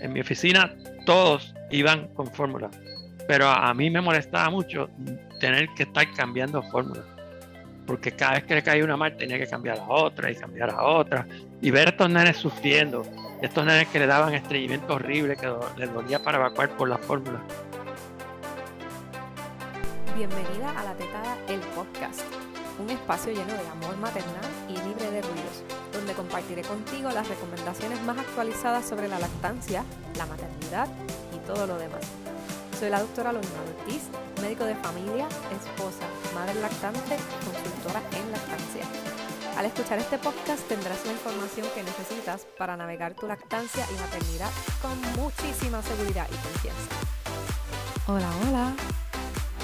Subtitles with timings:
[0.00, 0.74] En mi oficina
[1.04, 2.70] todos iban con fórmula,
[3.28, 4.88] pero a mí me molestaba mucho
[5.40, 7.02] tener que estar cambiando fórmula,
[7.86, 10.70] porque cada vez que le caía una mal tenía que cambiar a otra y cambiar
[10.70, 11.26] a otra,
[11.60, 13.02] y ver a estos nenes sufriendo,
[13.42, 17.40] estos nenes que le daban estreñimiento horrible, que les dolía para evacuar por la fórmula.
[20.16, 22.22] Bienvenida a La Tetada, el podcast,
[22.78, 25.64] un espacio lleno de amor maternal y libre de ruidos
[26.14, 29.84] compartiré contigo las recomendaciones más actualizadas sobre la lactancia,
[30.16, 30.88] la maternidad
[31.34, 32.02] y todo lo demás.
[32.78, 34.02] Soy la doctora Lorena Ortiz,
[34.40, 38.84] médico de familia, esposa, madre lactante, consultora en lactancia.
[39.58, 44.50] Al escuchar este podcast tendrás la información que necesitas para navegar tu lactancia y maternidad
[44.80, 47.10] con muchísima seguridad y confianza.
[48.06, 48.72] Hola, hola.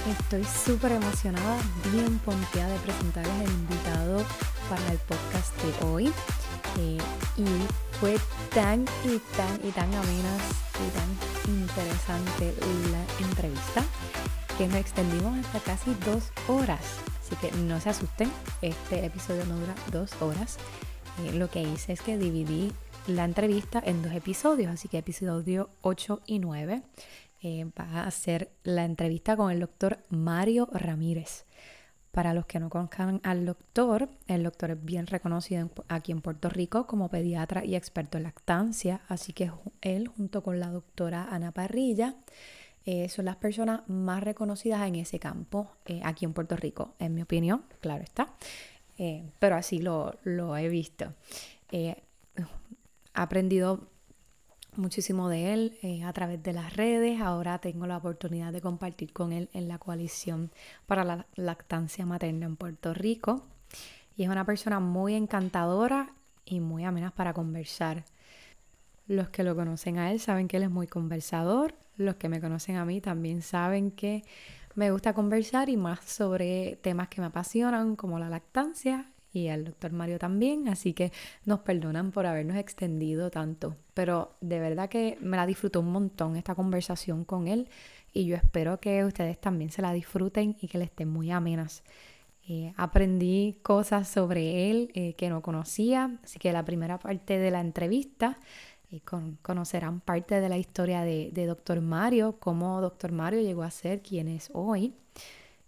[0.06, 1.58] Estoy súper emocionada,
[1.90, 4.22] bien pompeada de presentarles el invitado
[4.68, 6.12] para el podcast de hoy.
[6.78, 6.98] Eh,
[7.36, 8.16] y fue
[8.54, 10.42] tan y tan y tan amenas
[10.74, 12.54] y tan interesante
[12.90, 13.84] la entrevista
[14.58, 16.80] que nos extendimos hasta casi dos horas.
[17.20, 18.30] Así que no se asusten,
[18.62, 20.58] este episodio no dura dos horas.
[21.24, 22.72] Eh, lo que hice es que dividí
[23.06, 26.82] la entrevista en dos episodios, así que episodio 8 y 9
[27.42, 31.45] eh, va a ser la entrevista con el doctor Mario Ramírez.
[32.16, 36.48] Para los que no conozcan al doctor, el doctor es bien reconocido aquí en Puerto
[36.48, 39.50] Rico como pediatra y experto en lactancia, así que
[39.82, 42.14] él junto con la doctora Ana Parrilla
[42.86, 47.12] eh, son las personas más reconocidas en ese campo eh, aquí en Puerto Rico, en
[47.12, 48.32] mi opinión, claro está,
[48.96, 51.12] eh, pero así lo, lo he visto.
[51.70, 52.02] he
[53.12, 53.90] aprendido
[54.78, 57.20] muchísimo de él eh, a través de las redes.
[57.20, 60.50] Ahora tengo la oportunidad de compartir con él en la coalición
[60.86, 63.44] para la lactancia materna en Puerto Rico.
[64.16, 66.12] Y es una persona muy encantadora
[66.44, 68.04] y muy amena para conversar.
[69.06, 71.74] Los que lo conocen a él saben que él es muy conversador.
[71.96, 74.24] Los que me conocen a mí también saben que
[74.74, 79.64] me gusta conversar y más sobre temas que me apasionan como la lactancia y al
[79.64, 81.12] doctor Mario también, así que
[81.44, 86.36] nos perdonan por habernos extendido tanto, pero de verdad que me la disfruto un montón
[86.36, 87.68] esta conversación con él
[88.14, 91.82] y yo espero que ustedes también se la disfruten y que le estén muy amenas.
[92.48, 97.50] Eh, aprendí cosas sobre él eh, que no conocía, así que la primera parte de
[97.50, 98.38] la entrevista
[98.90, 99.00] eh,
[99.42, 104.28] conocerán parte de la historia de, Doctor Mario, cómo Doctor Mario llegó a ser quien
[104.28, 104.94] es hoy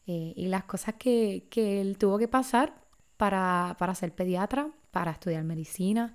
[0.07, 2.73] y las cosas que, que él tuvo que pasar
[3.19, 6.15] para, ser pediatra, para estudiar medicina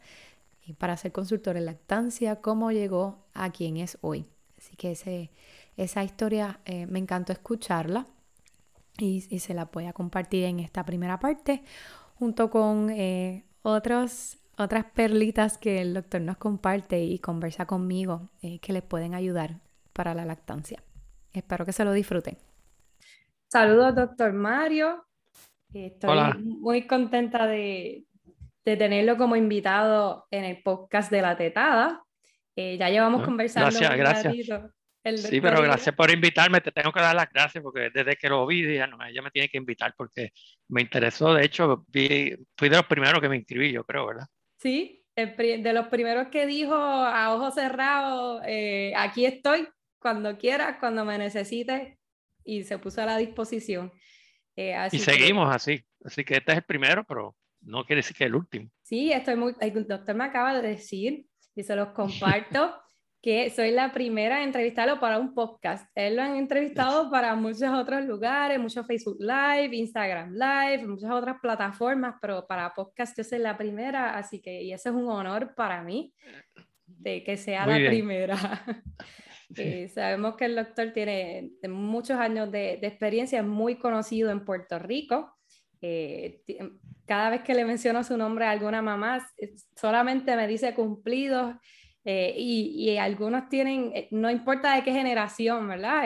[0.65, 4.25] y para ser consultor en lactancia, cómo llegó a quien es hoy.
[4.57, 5.29] Así que
[5.77, 8.07] esa historia eh, me encantó escucharla
[8.97, 11.63] y, se la voy a compartir en esta primera parte
[12.15, 18.59] junto con eh, otros, otras perlitas que el doctor nos comparte y conversa conmigo eh,
[18.59, 19.59] que les pueden ayudar
[19.91, 20.81] para la lactancia.
[21.33, 22.37] Espero que se lo disfruten.
[23.49, 25.03] Saludos, doctor Mario.
[25.73, 28.05] Estoy muy contenta de,
[28.63, 32.03] tenerlo como invitado en el podcast de La Tetada.
[32.55, 33.69] Eh, ya llevamos conversando.
[33.71, 35.29] Gracias, gracias.
[35.29, 36.61] sí, pero gracias por invitarme.
[36.61, 39.31] Te tengo que dar las gracias porque desde que lo vi dije, no, ella me
[39.31, 40.29] tiene que invitar porque
[40.69, 41.33] me interesó.
[41.33, 44.27] De hecho, fui de los primeros que me inscribí, yo creo, ¿verdad?
[44.59, 49.67] Sí, de los primeros que dijo a ojos cerrados, eh, aquí estoy,
[49.99, 51.97] cuando quieras, cuando me necesites,
[52.43, 53.91] y se puso a la disposición.
[54.55, 55.83] Eh, y seguimos así.
[56.03, 58.69] Así que este es el primero, pero no quiere decir que es el último.
[58.81, 59.55] Sí, estoy muy.
[59.59, 61.25] El doctor me acaba de decir,
[61.55, 62.75] y se los comparto,
[63.21, 65.89] que soy la primera en entrevistarlo para un podcast.
[65.95, 71.37] Él lo han entrevistado para muchos otros lugares, muchos Facebook Live, Instagram Live, muchas otras
[71.41, 75.55] plataformas, pero para podcast yo soy la primera, así que y eso es un honor
[75.55, 76.13] para mí
[76.85, 78.35] de que sea la primera.
[79.57, 84.79] Eh, sabemos que el doctor tiene muchos años de, experiencia, es muy conocido en Puerto
[84.79, 85.35] Rico.
[85.81, 86.41] Eh,
[87.05, 89.27] cada vez que le menciono su nombre a alguna mamá,
[89.75, 91.55] solamente me dice cumplidos
[92.05, 96.03] eh, y, y, algunos tienen, no importa de qué generación, ¿verdad?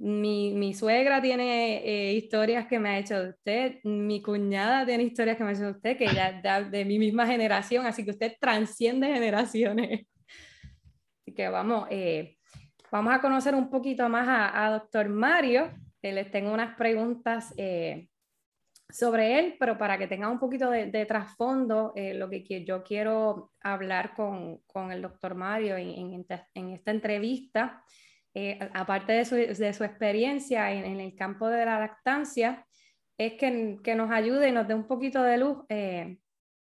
[0.00, 5.36] Mi, mi, suegra tiene historias que me ha hecho de usted, mi cuñada tiene historias
[5.36, 6.32] que me ha hecho de usted, que ya
[6.70, 10.06] de, de mi misma generación, así que usted transciende generaciones.
[11.20, 11.86] Así que vamos,
[12.90, 15.70] Vamos a conocer un poquito más a, doctor Mario.
[16.00, 18.08] les tengo unas preguntas eh,
[18.88, 23.52] sobre él, pero para que tengan un poquito de, trasfondo, eh, lo que, yo quiero
[23.60, 26.24] hablar con, con el doctor Mario en,
[26.54, 27.84] en, esta entrevista,
[28.32, 32.66] eh, aparte de su, de su experiencia en, en, el campo de la lactancia,
[33.18, 35.58] es que, que, nos ayude y nos dé un poquito de luz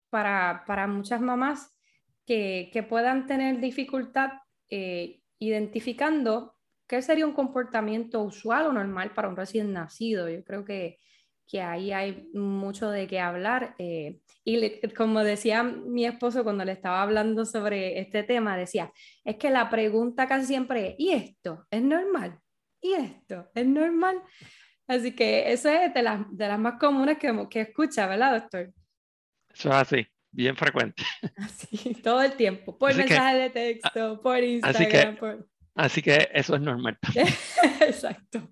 [0.08, 1.76] para, para muchas mamás
[2.24, 4.30] que, que puedan tener dificultad
[4.70, 6.54] eh, identificando
[6.86, 10.28] qué sería un comportamiento usual o normal para un recién nacido.
[10.28, 10.98] Yo creo que,
[11.46, 13.74] que ahí hay mucho de qué hablar.
[13.78, 18.92] Eh, y como decía mi esposo cuando le estaba hablando sobre este tema, decía,
[19.24, 22.38] es que la pregunta casi siempre es, ¿y esto es normal?
[22.80, 24.20] ¿Y esto es normal?
[24.86, 28.72] Así que eso es de las, de las más comunes que, que escucha, ¿verdad, doctor?
[29.48, 31.02] Eso es así, bien frecuente.
[31.36, 34.82] Así, todo el tiempo, por mensaje de texto, por Instagram.
[34.82, 35.48] Así que, por...
[35.74, 36.98] así que eso es normal.
[37.80, 38.50] Exacto,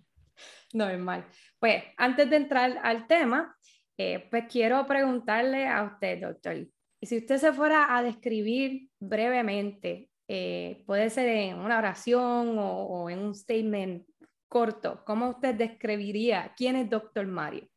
[0.73, 1.27] normal.
[1.59, 3.57] Pues antes de entrar al tema,
[3.99, 6.67] eh, pues quiero preguntarle a usted, doctor,
[7.01, 13.11] si usted se fuera a describir brevemente, eh, puede ser en una oración o, o,
[13.11, 14.07] en un statement
[14.49, 17.69] corto, ¿cómo usted describiría quién es doctor Mario?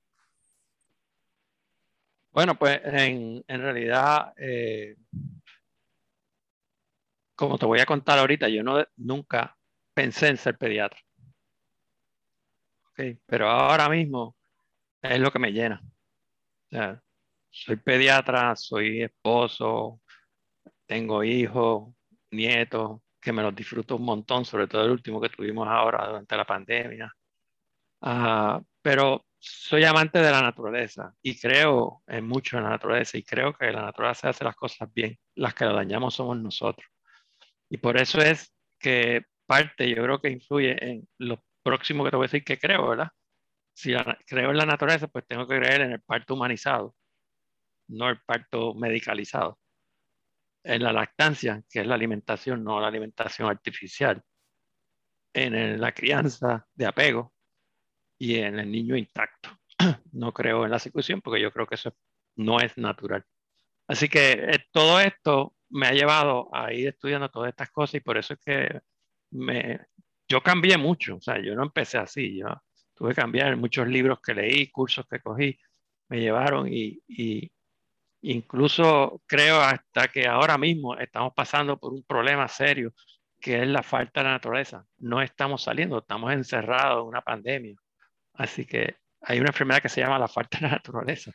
[2.36, 4.98] Bueno, pues en, en realidad, eh,
[7.34, 9.58] como te voy a contar ahorita, yo no, nunca
[9.94, 11.00] pensé en ser pediatra.
[12.92, 14.36] Okay, pero ahora mismo
[15.02, 15.82] es lo que me llena.
[15.82, 17.02] O sea,
[17.50, 20.02] soy pediatra, soy esposo,
[20.86, 21.94] tengo hijos,
[22.32, 26.36] nietos, que me los disfruto un montón, sobre todo el último que tuvimos ahora durante
[26.36, 27.14] la pandemia.
[28.02, 33.24] Uh, pero soy amante de la naturaleza y creo en mucho en la naturaleza y
[33.24, 35.20] creo que la naturaleza hace las cosas bien.
[35.36, 36.88] Las que lo dañamos somos nosotros.
[37.70, 42.16] Y por eso es que parte, yo creo que influye en lo próximo que te
[42.16, 43.10] voy a decir que creo, ¿verdad?
[43.74, 46.96] Si la, creo en la naturaleza, pues tengo que creer en el parto humanizado,
[47.88, 49.60] no el parto medicalizado.
[50.64, 54.24] En la lactancia, que es la alimentación, no la alimentación artificial.
[55.34, 57.35] En la crianza de apego
[58.18, 59.50] y en el niño intacto.
[60.14, 61.94] No creo en la circuncisión porque yo creo que eso
[62.38, 63.26] no es natural.
[63.88, 68.00] Así que eh, todo esto me ha llevado a ir estudiando todas estas cosas y
[68.00, 68.82] por eso es que
[69.32, 69.82] me,
[70.28, 71.18] yo cambié mucho.
[71.18, 72.38] O sea, yo no empecé así.
[72.38, 72.48] Yo
[72.94, 75.58] tuve que cambiar muchos libros que leí, cursos que cogí,
[76.10, 77.52] me llevaron y, y
[78.22, 82.94] incluso creo hasta que ahora mismo estamos pasando por un problema serio
[83.40, 84.88] que es la falta de la naturaleza.
[84.98, 87.76] No estamos saliendo, estamos encerrados en una pandemia.
[88.38, 91.32] Así que hay una enfermedad que se llama la falta de la naturaleza.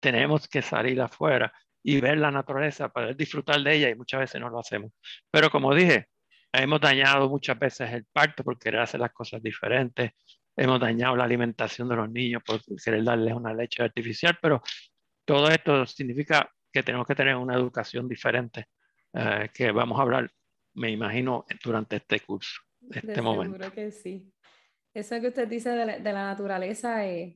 [0.00, 1.52] Tenemos que salir afuera
[1.82, 4.92] y ver la naturaleza, para disfrutar de ella y muchas veces no lo hacemos.
[5.30, 6.08] Pero como dije,
[6.52, 10.12] hemos dañado muchas veces el parto por querer hacer las cosas diferentes,
[10.56, 14.62] hemos dañado la alimentación de los niños por querer darles una leche artificial, pero
[15.24, 18.66] todo esto significa que tenemos que tener una educación diferente,
[19.14, 20.30] eh, que vamos a hablar,
[20.74, 23.56] me imagino, durante este curso, este de momento.
[23.56, 24.32] Seguro que sí.
[24.94, 27.34] Eso que usted dice de la, naturaleza es,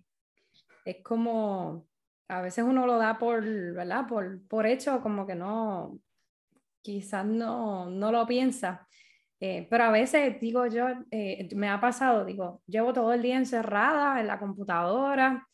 [0.84, 1.86] es, como,
[2.28, 4.06] a veces uno lo da por, ¿verdad?
[4.06, 5.98] Por, por hecho, como que no,
[6.82, 8.86] quizás no, no lo piensa.
[9.40, 13.36] Eh, pero a veces, digo yo, eh, me ha pasado, digo, llevo todo el día
[13.36, 15.46] encerrada en la computadora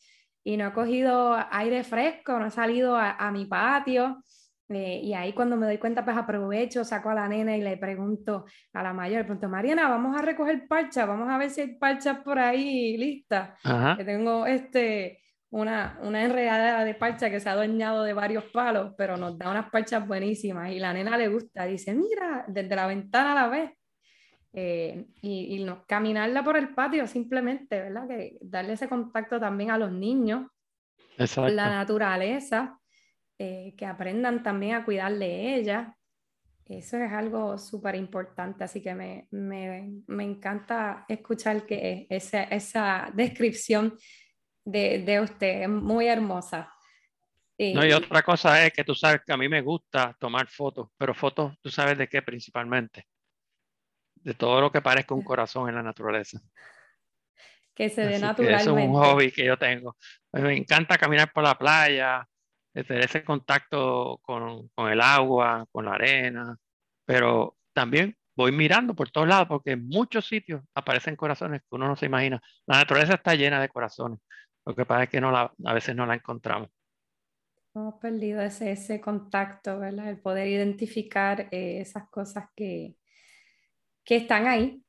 [0.43, 4.21] y no he cogido aire fresco, no he salido a mi patio.
[4.69, 7.77] Eh, y ahí cuando me doy cuenta, pues aprovecho, saco a la nena y le
[7.77, 11.61] pregunto a la mayor, le pregunto, Mariana, vamos a recoger parcha, vamos a ver si
[11.61, 13.59] hay parchas por ahí listas.
[13.97, 18.93] Que tengo este, una, una enredadera de parcha que se ha adueñado de varios palos,
[18.97, 22.87] pero nos da unas parchas buenísimas y la nena le gusta, dice, mira, desde la
[22.87, 23.71] ventana la ves.
[24.55, 28.07] Eh, y, y no, caminarla por el patio simplemente, ¿verdad?
[28.07, 30.47] Que darle ese contacto también a los niños,
[31.17, 31.51] Exacto.
[31.51, 32.79] la naturaleza
[33.39, 35.97] eh, que aprendan también a cuidar de ella.
[36.65, 43.11] Eso es algo súper importante, así que me, me, me, encanta escuchar que esa, esa
[43.13, 43.97] descripción
[44.63, 46.73] de, de, usted es muy hermosa.
[47.57, 50.47] Y, no, y otra cosa es que tú sabes que a mí me gusta tomar
[50.47, 53.07] fotos, pero fotos, tú sabes de qué principalmente.
[54.15, 56.39] De todo lo que parezca un corazón en la naturaleza.
[57.75, 58.63] Que se dé naturalmente.
[58.63, 59.97] eso es un hobby que yo tengo.
[60.31, 62.25] Me encanta caminar por la playa,
[62.73, 66.57] tener ese contacto con, con, el agua, con la arena,
[67.05, 71.87] pero también voy mirando por todos lados porque en muchos sitios aparecen corazones que uno
[71.87, 72.41] no se imagina.
[72.65, 74.19] La naturaleza está llena de corazones,
[74.65, 76.69] lo que pasa es que no la, a veces no la encontramos.
[77.75, 80.09] Hemos perdido ese, ese contacto, ¿verdad?
[80.09, 82.95] El poder identificar eh, esas cosas que,
[84.03, 84.83] que están ahí,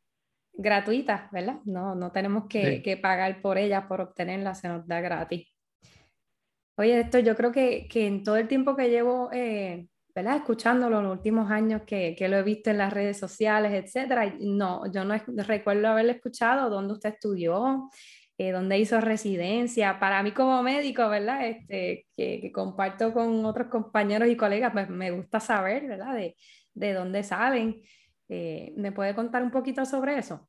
[0.53, 1.61] gratuitas, ¿verdad?
[1.65, 2.83] No, no tenemos que, sí.
[2.83, 5.54] que pagar por ellas, por obtenerlas, se nos da gratis.
[6.77, 10.37] Oye, esto yo creo que, que, en todo el tiempo que llevo, eh, ¿verdad?
[10.37, 14.35] Escuchándolo en los últimos años que, que, lo he visto en las redes sociales, etcétera,
[14.41, 15.15] no, yo no
[15.45, 17.91] recuerdo haberle escuchado dónde usted estudió,
[18.39, 20.01] eh, dónde hizo residencia.
[20.01, 21.47] Para mí como médico, ¿verdad?
[21.47, 26.15] Este, que, que, comparto con otros compañeros y colegas, pues me gusta saber, ¿verdad?
[26.15, 26.37] De,
[26.75, 27.83] de dónde salen.
[28.29, 30.49] Eh, ¿Me puede contar un poquito sobre eso?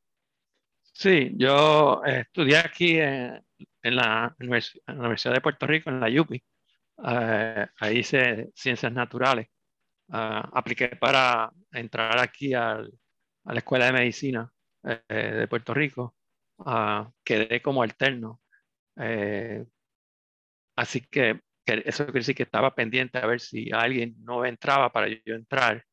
[0.82, 3.45] Sí, yo estudié aquí en,
[3.84, 6.44] la, Universidad de Puerto Rico, en la UPI.
[6.98, 9.48] ahí hice ciencias naturales.
[10.10, 12.92] Ah, apliqué para entrar aquí al,
[13.46, 14.52] a la Escuela de Medicina
[14.84, 16.16] de Puerto Rico.
[16.60, 18.42] Ah, quedé como alterno.
[18.98, 19.66] Eh,
[20.76, 25.08] así que, eso quiere decir que estaba pendiente a ver si alguien no entraba para
[25.10, 25.84] yo entrar.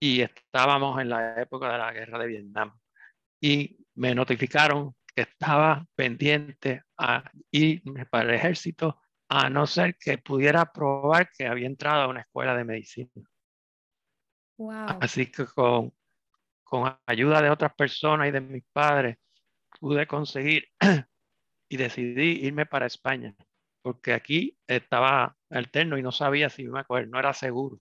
[0.00, 2.72] Y estábamos en la época de la guerra de Vietnam.
[3.40, 10.18] Y me notificaron que estaba pendiente a irme para el ejército, a no ser que
[10.18, 13.10] pudiera probar que había entrado a una escuela de medicina.
[15.00, 15.92] Así que con,
[16.62, 19.16] con ayuda de otras personas y de mis padres,
[19.80, 20.68] pude conseguir
[21.68, 23.34] y decidí irme para España,
[23.82, 27.80] porque aquí estaba alterno y no sabía si me acuerdo, no era seguro.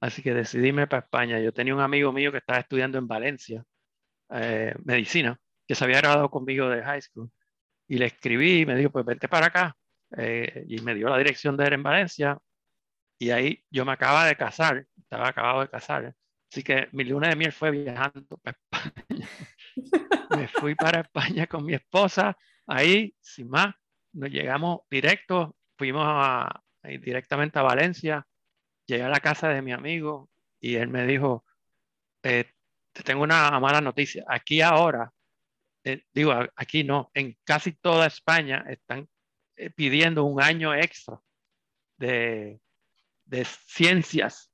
[0.00, 1.40] Así que decidí irme para España.
[1.40, 3.64] Yo tenía un amigo mío que estaba estudiando en Valencia,
[4.30, 5.38] eh, medicina,
[5.68, 7.30] que se había graduado conmigo de high school.
[7.86, 9.76] Y le escribí y me dijo, pues vente para acá.
[10.16, 12.38] Eh, y me dio la dirección de él en Valencia.
[13.18, 16.14] Y ahí yo me acaba de casar, estaba acabado de casar.
[16.50, 19.28] Así que mi luna de miel fue viajando para España.
[20.36, 23.74] me fui para España con mi esposa, ahí, sin más,
[24.12, 28.26] nos llegamos directo, fuimos a, directamente a Valencia,
[28.86, 31.44] llegué a la casa de mi amigo y él me dijo,
[32.22, 32.50] eh,
[32.92, 35.12] te tengo una mala noticia, aquí ahora,
[35.88, 39.08] eh, digo, aquí no, en casi toda España están
[39.56, 41.20] eh, pidiendo un año extra
[41.96, 42.60] de,
[43.24, 44.52] de ciencias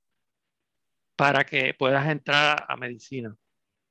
[1.17, 3.37] para que puedas entrar a medicina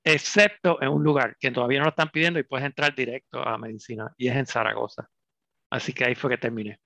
[0.04, 3.58] excepto en un lugar que todavía no lo están pidiendo y puedes entrar directo a
[3.58, 5.10] medicina, y es en Zaragoza.
[5.70, 6.80] Así que ahí fue que terminé.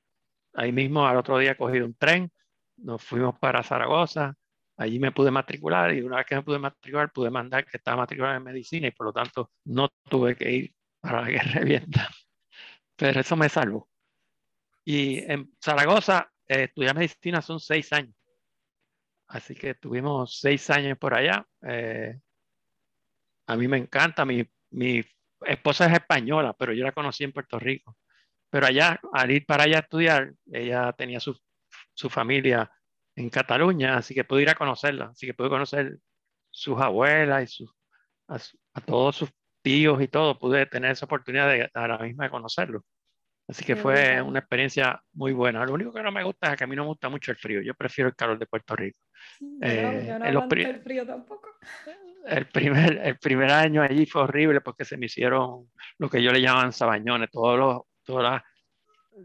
[0.54, 2.32] Ahí mismo al otro día cogí un tren,
[2.78, 4.36] nos fuimos para Zaragoza,
[4.78, 7.98] allí me pude matricular y una vez que me pude matricular pude mandar que estaba
[7.98, 11.66] matriculado en medicina y por lo tanto no tuve que ir para la guerra de
[11.66, 12.12] Vietnam.
[12.96, 13.90] Pero eso me salvó.
[14.86, 18.16] Y en Zaragoza eh, estudiar medicina son seis años.
[19.28, 21.46] Así que tuvimos seis años por allá.
[21.62, 22.18] Eh,
[23.48, 25.04] a mí me encanta, mi, mi
[25.42, 27.98] esposa es española, pero yo la conocí en Puerto Rico.
[28.50, 31.38] Pero allá, al ir para allá a estudiar, ella tenía su,
[31.94, 32.72] su familia
[33.18, 35.98] en Cataluña, así que pude ir a conocerla, así que pude conocer
[36.52, 37.72] sus abuelas y sus,
[38.28, 39.32] a, todos sus
[39.64, 42.86] tíos y todo, pude tener esa oportunidad de a la misma de conocerlo.
[43.48, 45.66] Así que fue una experiencia muy buena.
[45.66, 47.38] Lo único que no me gusta es que a mí no me gusta mucho el
[47.38, 47.62] frío.
[47.62, 49.00] Yo prefiero el calor de Puerto Rico.
[49.62, 51.56] Eh, yo no, no el frío tampoco.
[52.26, 56.32] El primer, el primer año allí fue horrible porque se me hicieron lo que yo
[56.34, 57.32] le llaman sabañones.
[57.32, 58.42] Todos los, todos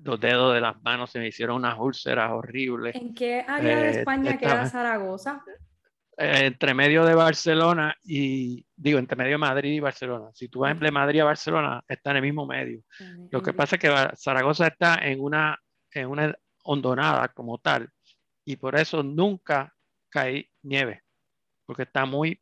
[0.03, 2.95] los dedos de las manos se me hicieron unas úlceras horribles.
[2.95, 5.45] ¿En qué área de eh, España queda Zaragoza?
[6.17, 10.31] Eh, entre medio de Barcelona y, digo, entre medio de Madrid y Barcelona.
[10.35, 12.83] Si tú vas de Madrid a Barcelona, está en el mismo medio.
[13.31, 15.59] Lo que pasa es que Zaragoza está en una,
[15.91, 16.35] en una
[16.65, 17.89] hondonada como tal
[18.45, 19.75] y por eso nunca
[20.09, 21.03] cae nieve,
[21.65, 22.41] porque está muy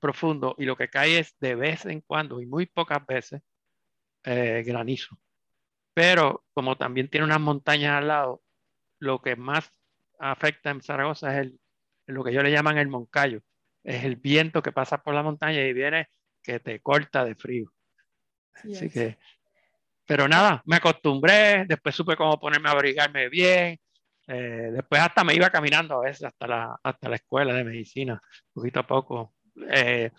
[0.00, 3.42] profundo y lo que cae es de vez en cuando y muy pocas veces
[4.24, 5.16] eh, granizo.
[5.96, 8.42] Pero como también tiene unas montañas al lado,
[9.00, 9.72] lo que más
[10.18, 11.60] afecta en Zaragoza es el
[12.06, 13.40] lo que yo le llaman el moncayo.
[13.82, 16.08] Es el viento que pasa por la montaña y viene
[16.42, 17.72] que te corta de frío.
[18.52, 19.16] Así que,
[20.04, 23.78] pero nada, me acostumbré, después supe cómo ponerme a abrigarme bien,
[24.26, 28.20] eh, después hasta me iba caminando a veces hasta la, hasta la escuela de medicina,
[28.52, 29.34] poquito a poco.
[29.70, 30.10] Eh,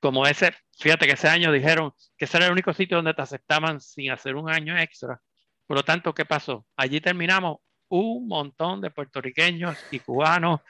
[0.00, 3.22] como ese, fíjate que ese año dijeron que ese era el único sitio donde te
[3.22, 5.20] aceptaban sin hacer un año extra.
[5.66, 6.66] Por lo tanto, ¿qué pasó?
[6.76, 10.60] Allí terminamos un montón de puertorriqueños y cubanos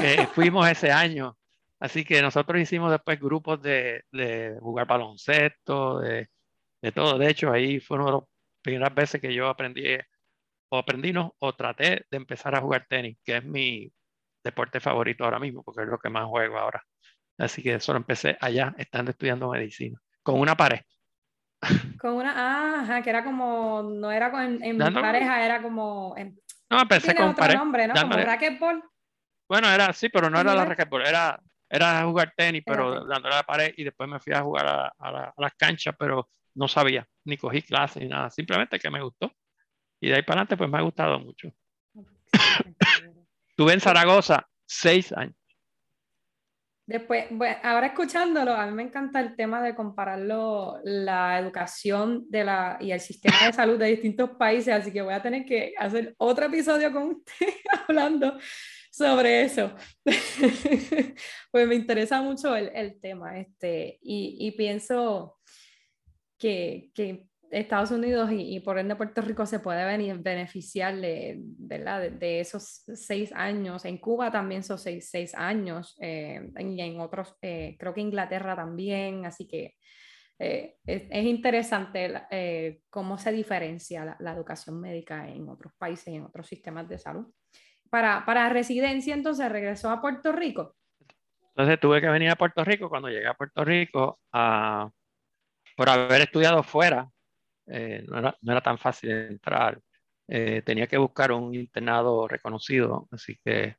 [0.00, 1.36] que fuimos ese año.
[1.78, 6.28] Así que nosotros hicimos después grupos de, de jugar baloncesto, de,
[6.82, 7.18] de, todo.
[7.18, 8.22] De hecho, ahí fue una de las
[8.62, 9.84] primeras veces que yo aprendí,
[10.70, 13.92] o aprendí no, o traté de empezar a jugar tenis, que es mi
[14.42, 16.82] deporte favorito ahora mismo, porque es lo que más juego ahora.
[17.38, 20.80] Así que eso lo empecé allá, estando estudiando medicina, con una pared.
[21.98, 26.14] Con una, ajá, que era como, no era con, en, pareja, era como...
[26.70, 27.56] no, empecé con pared.
[27.56, 27.94] Nombre, ¿no?
[27.94, 28.82] Como racquetball.
[29.48, 33.38] Bueno, era así, pero no era la racquetball, era, era jugar tenis, pero dándole a
[33.38, 37.06] la pared y después me fui a jugar a, a, las canchas, pero no sabía,
[37.24, 39.32] ni cogí clases ni nada, simplemente que me gustó.
[40.00, 41.52] Y de ahí para adelante, pues me ha gustado mucho.
[43.56, 45.36] Tuve en Zaragoza seis años.
[46.86, 52.44] Después, bueno, ahora escuchándolo, a mí me encanta el tema de compararlo, la educación de
[52.44, 55.74] la, y el sistema de salud de distintos países, así que voy a tener que
[55.76, 57.48] hacer otro episodio con usted
[57.88, 58.38] hablando
[58.92, 59.74] sobre eso.
[61.50, 65.40] pues me interesa mucho el, el tema este, y, y pienso
[66.38, 72.10] que, que Estados Unidos y, por ende Puerto Rico se puede venir, beneficiar de, de,
[72.10, 73.84] de, esos seis años.
[73.84, 78.56] En Cuba también son seis, seis años eh, y en otros, eh, creo que Inglaterra
[78.56, 79.74] también, así que
[80.38, 86.16] eh, es, es, interesante cómo se diferencia la, la, educación médica en otros países y
[86.16, 87.26] en otros sistemas de salud.
[87.88, 90.76] Para, para residencia entonces regresó a Puerto Rico.
[91.50, 94.90] Entonces tuve que venir a Puerto Rico cuando llegué a Puerto Rico a,
[95.74, 97.08] por haber estudiado fuera
[97.66, 99.80] eh, no, era, no, era, tan fácil entrar.
[100.28, 103.76] Eh, tenía que buscar un internado reconocido, así que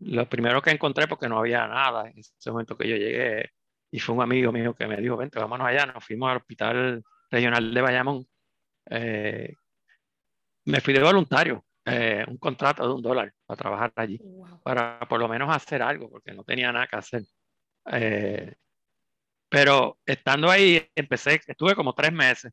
[0.00, 3.50] lo primero que encontré, porque no había nada en ese momento que yo llegué,
[3.90, 7.02] y fue un amigo mío que me dijo, vente, vámonos allá, nos fuimos al Hospital
[7.30, 8.26] Regional de Bayamón.
[8.90, 9.54] Eh,
[10.66, 11.64] me fui de voluntario,
[12.28, 14.20] un contrato de un dólar para trabajar allí,
[14.62, 17.22] para por lo menos hacer algo, porque no tenía nada que hacer.
[19.48, 22.52] pero estando ahí, empecé, estuve como tres meses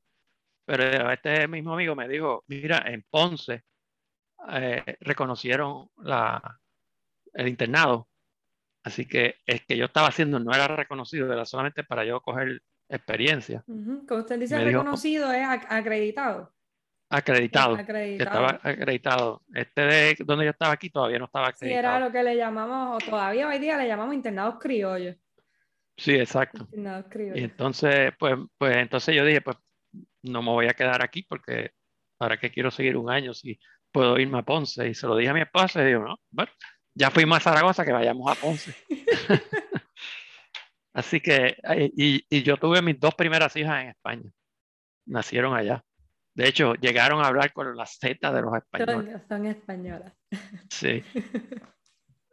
[0.65, 3.63] pero este mismo amigo me dijo, mira, en Ponce
[4.51, 6.59] eh, reconocieron la,
[7.33, 8.07] el internado,
[8.83, 12.61] así que el que yo estaba haciendo no era reconocido, era solamente para yo coger
[12.89, 13.63] experiencia.
[13.65, 16.51] Como usted dice reconocido, es acreditado.
[17.07, 19.43] Acreditado, estaba acreditado.
[19.53, 21.69] Este de donde yo estaba aquí todavía no estaba acreditado.
[21.69, 25.15] Sí, era lo que le llamamos, o todavía hoy día le llamamos internados criollos.
[25.97, 26.63] Sí, exacto.
[26.63, 27.37] Internados criollos.
[27.37, 29.55] Y entonces, pues, pues entonces yo dije, pues
[30.25, 31.71] no me voy a quedar aquí porque
[32.17, 33.59] para qué quiero seguir un año si
[33.91, 34.87] puedo irme a Ponce.
[34.87, 36.51] Y se lo dije a mi esposa y digo, no, bueno,
[36.93, 38.75] ya fuimos a Zaragoza, que vayamos a Ponce.
[40.93, 41.57] Así que,
[41.95, 44.29] y, y, yo tuve mis dos primeras hijas en España.
[45.05, 45.83] Nacieron allá.
[46.33, 49.21] De hecho, llegaron a hablar con la Z de los españoles.
[49.27, 50.13] Son españolas.
[50.69, 51.03] Sí.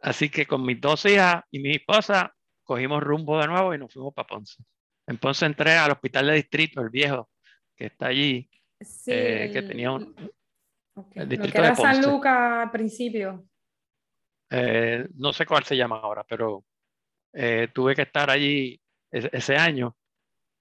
[0.01, 2.33] Así que con mis dos hijas y mi esposa
[2.63, 4.61] cogimos rumbo de nuevo y nos fuimos para Ponce.
[5.07, 7.29] En Ponce entré al hospital de distrito, el viejo,
[7.75, 8.49] que está allí,
[9.07, 10.15] eh, que tenía un...
[11.15, 13.45] El distrito Lo que era San Lucas al principio.
[14.49, 16.63] Eh, no sé cuál se llama ahora, pero
[17.33, 18.79] eh, tuve que estar allí
[19.11, 19.95] ese, año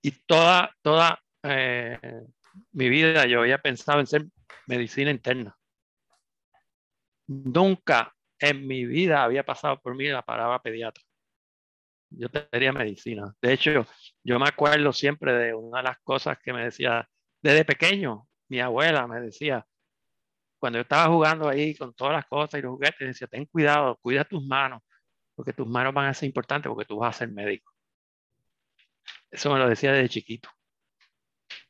[0.00, 1.22] y toda, toda
[2.72, 4.26] mi vida yo había pensado en ser
[4.66, 5.56] medicina interna.
[7.26, 11.02] Nunca en mi vida había pasado por mí la palabra pediatra.
[12.18, 13.34] Yo tenía medicina.
[13.40, 13.86] De hecho,
[14.22, 17.08] yo me acuerdo siempre de una de las cosas que me decía
[17.42, 18.28] desde pequeño.
[18.48, 19.66] Mi abuela me decía,
[20.58, 23.98] cuando yo estaba jugando ahí con todas las cosas y los juguetes, decía, ten cuidado,
[24.00, 24.82] cuida tus manos,
[25.34, 27.72] porque tus manos van a ser importantes porque tú vas a ser médico.
[29.30, 30.50] Eso me lo decía desde chiquito.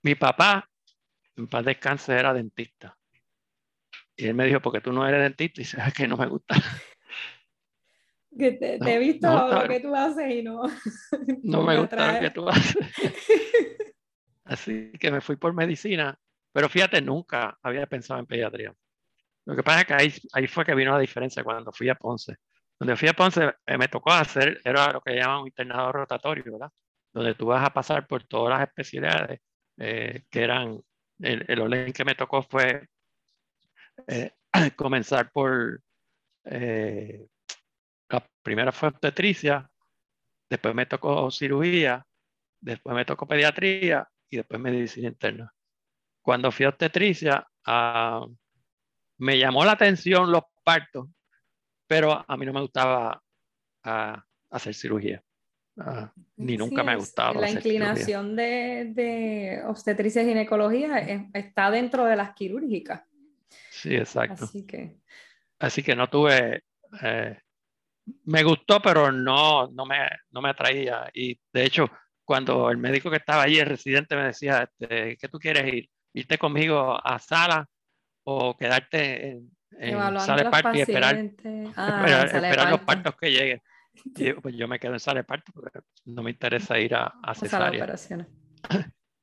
[0.03, 0.69] Mi papá,
[1.37, 2.99] en paz descanse, era dentista.
[4.17, 6.57] Y él me dijo, porque tú no eres dentista, y sabes que no me gusta.
[8.39, 10.63] Que te, he visto lo que tú haces y no.
[11.43, 12.77] No, me gusta lo que tú haces.
[14.45, 16.19] Así que me fui por medicina,
[16.53, 18.75] pero fíjate, nunca había pensado en pediatría.
[19.45, 21.95] Lo que pasa es que ahí, ahí fue que vino la diferencia cuando fui a
[21.95, 22.37] Ponce.
[22.77, 26.53] Cuando fui a Ponce eh, me tocó hacer, era lo que llaman un internado rotatorio,
[26.53, 26.71] ¿verdad?
[27.13, 29.41] Donde tú vas a pasar por todas las especialidades
[29.79, 30.81] eh, que eran,
[31.21, 32.89] el, el orden que me tocó fue
[34.07, 34.33] eh,
[34.77, 35.81] comenzar por,
[38.13, 39.69] la primera fue obstetricia,
[40.49, 42.07] después me tocó cirugía,
[42.61, 45.53] después me tocó pediatría y después medicina interna.
[46.21, 48.33] Cuando fui a obstetricia, uh,
[49.19, 51.09] me llamó la atención los partos,
[51.87, 53.23] pero a mí no me gustaba
[53.85, 54.17] uh,
[54.51, 55.23] hacer cirugía.
[55.75, 57.41] Uh, ni nunca me ha gustado.
[57.41, 60.99] La inclinación de, de, obstetricia y ginecología
[61.33, 63.03] está dentro de las quirúrgicas.
[63.71, 64.45] Sí, exacto.
[64.45, 65.01] Así que,
[65.59, 66.65] Así que no tuve,
[67.03, 67.39] eh,
[68.25, 69.97] me gustó, pero no, no, me,
[70.31, 71.11] no me atraía.
[71.15, 71.91] Y de hecho,
[72.25, 75.89] cuando el médico que estaba allí, el residente, me decía, este, ¿qué tú quieres ir?
[76.15, 77.67] ¿Irte conmigo a sala
[78.25, 81.31] o quedarte en, sala de parto y esperar,
[81.77, 83.61] ah, esperar, los partos que lleguen?
[84.17, 87.13] Y pues yo me quedo en sala de parto porque no me interesa ir a,
[87.23, 87.95] a cesárea.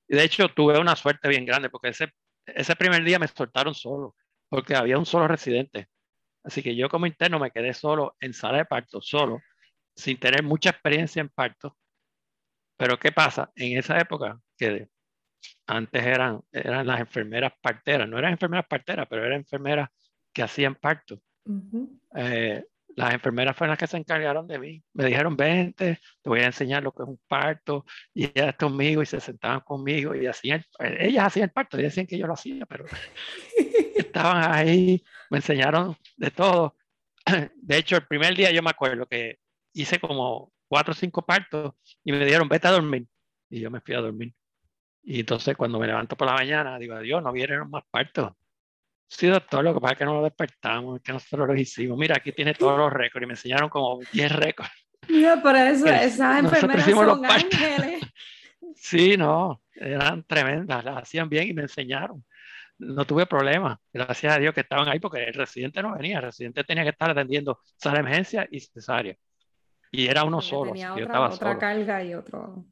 [0.07, 2.13] Y de hecho tuve una suerte bien grande porque ese,
[2.45, 4.15] ese primer día me soltaron solo
[4.47, 5.87] porque había un solo residente.
[6.49, 9.39] Así que yo como interno me quedé solo en sala de parto, solo,
[9.95, 11.77] sin tener mucha experiencia en parto
[12.79, 13.51] pero ¿qué pasa?
[13.55, 14.87] En esa época, que
[15.67, 19.89] antes eran, eran las enfermeras parteras, no eran enfermeras parteras, pero eran enfermeras
[20.31, 21.21] que hacían parto.
[22.15, 22.63] Eh,
[22.95, 24.81] las enfermeras fueron las que se encargaron de mí.
[24.93, 27.85] Me dijeron, vente, te voy a enseñar lo que es un parto.
[28.13, 32.07] Y ellas conmigo y se sentaban conmigo y hacían, ellas hacían el parto, y decían
[32.07, 32.85] que yo lo hacía, pero
[34.09, 36.75] estaban ahí, me enseñaron de todo.
[37.55, 39.39] de hecho, el primer día yo me acuerdo que
[39.73, 43.07] hice como cuatro o cinco partos y me dieron, vete a dormir.
[43.49, 44.33] Y yo me fui a dormir.
[45.03, 48.33] Y entonces cuando me levanto por la mañana, digo, adiós, no vienen más partos.
[49.07, 51.97] Sí, doctor, lo que pasa es que no lo despertamos, es que nosotros lo hicimos.
[51.97, 54.71] Mira, aquí tiene todos los récords y me enseñaron como 10 récords.
[55.07, 58.01] Mira, por eso esas enfermeras son ángeles.
[58.75, 62.23] Sí, no, eran tremendas, las hacían bien y me enseñaron.
[62.79, 66.23] No tuve problema, gracias a Dios que estaban ahí porque el residente no venía, el
[66.23, 69.15] residente tenía que estar atendiendo sala emergencia y cesárea.
[69.91, 70.71] Y era uno solo.
[70.71, 72.65] Tenía otra, carga y otro,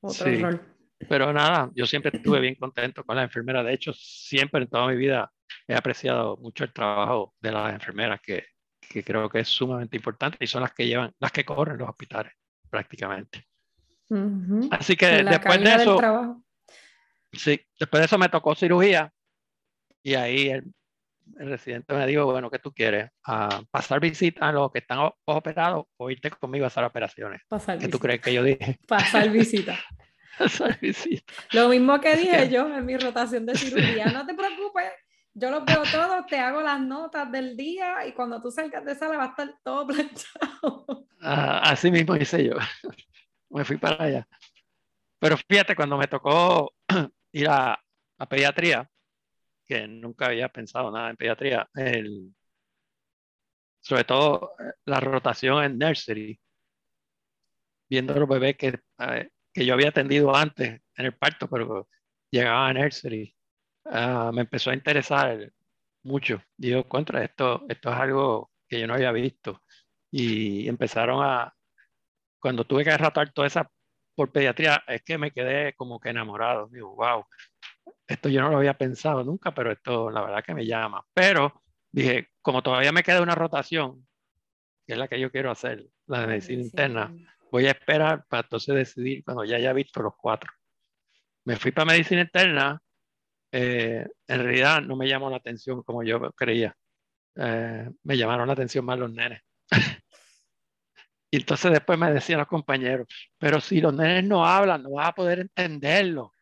[0.00, 0.60] otro rol.
[1.08, 3.62] Pero nada, yo siempre estuve bien contento con la enfermera.
[3.62, 5.32] De hecho, siempre en toda mi vida
[5.66, 8.44] he apreciado mucho el trabajo de las enfermeras, que,
[8.80, 11.88] que creo que es sumamente importante y son las que llevan, las que corren los
[11.88, 12.32] hospitales
[12.68, 13.46] prácticamente.
[14.70, 16.44] Así que después de eso,
[17.32, 19.12] sí, después de eso me tocó cirugía
[20.02, 20.72] y ahí el,
[21.36, 23.10] residente me dijo, bueno, ¿qué tú quieres?
[23.24, 27.42] ¿A ¿Pasar visita a los que están operados o irte conmigo a hacer operaciones?
[27.48, 28.78] Pasar ¿Qué tú crees que yo dije?
[28.86, 29.78] Pasar visita.
[30.38, 31.32] Pasar visita.
[31.52, 34.90] Lo mismo que dije yo en mi rotación de cirugía, no te preocupes,
[35.34, 38.94] yo los veo todos, te hago las notas del día y cuando tú salgas de
[38.94, 41.06] sala va a estar todo planchado.
[41.20, 42.54] Ah, así mismo hice yo.
[43.50, 44.28] me fui para allá.
[45.20, 46.72] Pero fíjate, cuando me tocó
[47.32, 47.78] ir a,
[48.18, 48.88] a pediatría,
[49.68, 52.34] que nunca había pensado nada en pediatría, el,
[53.80, 56.40] sobre todo eh, la rotación en nursery,
[57.88, 61.88] viendo los bebés que, eh, que yo había atendido antes en el parto, pero
[62.30, 63.34] llegaba a nursery,
[63.86, 65.52] ah, me empezó a interesar
[66.02, 66.42] mucho.
[66.56, 69.62] Digo, contra esto, esto es algo que yo no había visto.
[70.10, 71.54] Y empezaron a,
[72.40, 73.70] cuando tuve que tratar toda esa
[74.14, 76.68] por pediatría, es que me quedé como que enamorado.
[76.68, 77.24] Digo, wow,
[78.06, 81.04] esto yo no lo había pensado nunca, pero esto la verdad que me llama.
[81.12, 84.06] Pero dije, como todavía me queda una rotación,
[84.86, 87.14] que es la que yo quiero hacer, la de medicina interna,
[87.50, 90.50] voy a esperar para entonces decidir cuando ya haya visto los cuatro.
[91.44, 92.80] Me fui para medicina interna,
[93.52, 96.76] eh, en realidad no me llamó la atención como yo creía.
[97.36, 99.42] Eh, me llamaron la atención más los nenes.
[101.30, 105.08] Y entonces después me decían los compañeros, pero si los nenes no hablan, no vas
[105.08, 106.32] a poder entenderlo.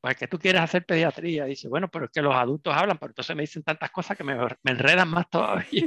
[0.00, 1.44] ¿Para qué tú quieres hacer pediatría?
[1.44, 4.24] dice, bueno, pero es que los adultos hablan, pero entonces me dicen tantas cosas que
[4.24, 5.86] me, enredan más todavía.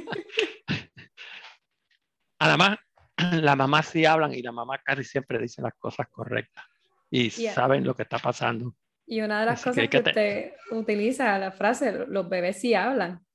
[2.40, 2.78] Además,
[3.18, 6.64] las mamás sí hablan y la mamá casi siempre dice las cosas correctas
[7.10, 8.76] y saben lo que está pasando.
[9.06, 13.26] Y una de las cosas que, usted utiliza, la frase, los bebés sí hablan.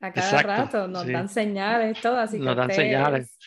[0.00, 3.38] A cada rato nos dan señales, todo, así nos dan señales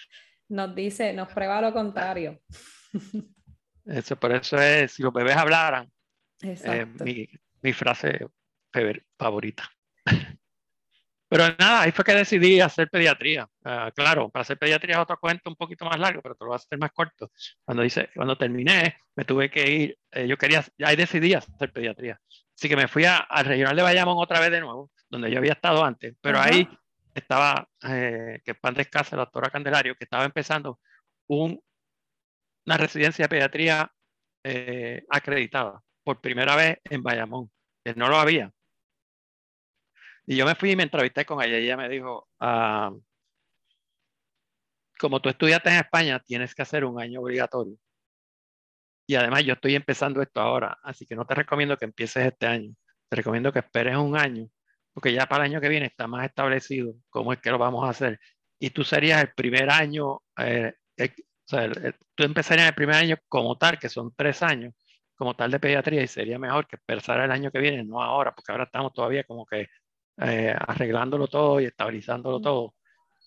[0.50, 2.42] nos dice, nos prueba lo contrario.
[3.86, 5.90] Eso, por eso es, si los bebés hablaran,
[6.41, 6.65] es
[7.02, 7.28] mi,
[7.62, 8.28] mi, frase
[9.17, 9.69] favorita.
[11.30, 13.50] Pero nada, ahí fue que decidí hacer pediatría.
[13.65, 16.50] Ah, claro, para hacer pediatría es otro cuento un poquito más largo, pero te lo
[16.50, 17.32] voy a hacer más corto.
[17.65, 22.19] Cuando, hice, cuando terminé, me tuve que ir, eh, yo quería, ahí decidí hacer pediatría.
[22.56, 25.52] Así que me fui al regional de Bayamón otra vez de nuevo, donde yo había
[25.52, 26.67] estado antes, pero ahí
[27.13, 30.80] estaba, eh, que pan descanse la doctora Candelario, que estaba empezando
[31.28, 31.62] un,
[32.65, 33.91] una residencia de pediatría
[34.43, 37.52] eh, acreditada por primera vez en Bayamón,
[37.84, 38.50] que no lo había.
[40.26, 42.93] Y yo me fui y me entrevisté con ella y ella me dijo, ah,
[44.98, 47.76] como tú estudiaste en España, tienes que hacer un año obligatorio.
[49.06, 52.46] Y además yo estoy empezando esto ahora, así que no te recomiendo que empieces este
[52.46, 52.74] año.
[53.10, 54.50] Te recomiendo que esperes un año
[54.98, 57.86] porque ya para el año que viene está más establecido cómo es que lo vamos
[57.86, 58.20] a hacer.
[58.60, 61.06] Y tú serías el primer año, eh, o
[61.46, 61.70] sea,
[62.15, 64.74] tú empezarías el primer año como tal, que son tres años,
[65.18, 68.34] como tal de pediatría, y sería mejor que empezar el año que viene, no ahora,
[68.34, 69.68] porque ahora estamos todavía como que
[70.18, 72.76] eh, arreglándolo todo y estabilizándolo todo.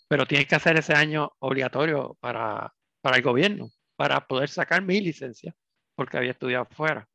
[0.09, 5.01] Pero tienes que hacer ese año obligatorio para, para el gobierno, para poder sacar mi
[5.01, 5.55] licencia,
[5.95, 7.09] porque había estudiado fuera.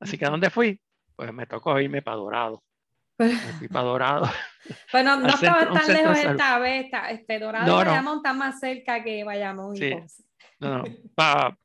[0.00, 0.80] Así que ¿a dónde fui?
[1.16, 2.62] Pues me tocó irme para Dorado.
[3.60, 4.30] Pipa Dorado.
[4.92, 6.86] Bueno, no estaba tan lejos esta vez.
[7.10, 10.22] este, Dorado no, Bayamón está más cerca que Bayamón y Ponce.
[10.60, 10.84] No, no.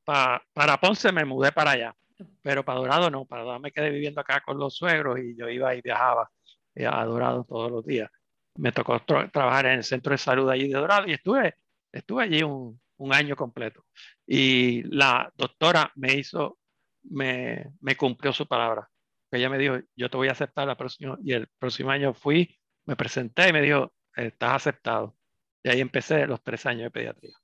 [0.54, 1.96] para Ponce me mudé para allá,
[2.42, 3.26] pero para Dorado no.
[3.26, 6.30] Para Dorado me quedé viviendo acá con los suegros y yo iba y viajaba
[6.76, 8.10] eh, a Dorado todos los días.
[8.56, 11.56] Me tocó trabajar en el centro de salud allí de Dorado y estuve,
[11.92, 12.80] estuve allí un,
[13.12, 13.86] año completo.
[14.28, 16.60] Y la doctora me hizo,
[17.04, 18.88] me, me cumplió su palabra
[19.32, 22.60] ella me dijo, yo te voy a aceptar la próxima, y el próximo año fui,
[22.86, 25.16] me presenté y me dijo, estás aceptado.
[25.64, 27.38] Y ahí empecé los tres años de pediatría.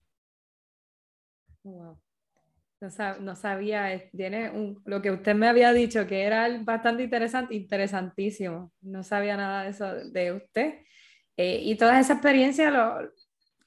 [1.64, 2.00] Wow.
[2.80, 8.72] No, sabía, tiene lo que usted me había dicho, que era bastante interesante, interesantísimo.
[8.82, 10.82] No sabía nada de eso de usted.
[11.38, 13.12] Eh, y toda esa experiencia lo,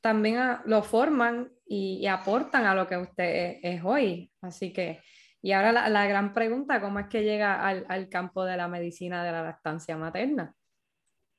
[0.01, 4.31] también lo forman y, aportan a lo que usted es, hoy.
[4.43, 5.03] Así que,
[5.43, 9.25] y ahora la, gran pregunta, ¿cómo es que llega al, al, campo de la medicina
[9.25, 10.55] de la lactancia materna?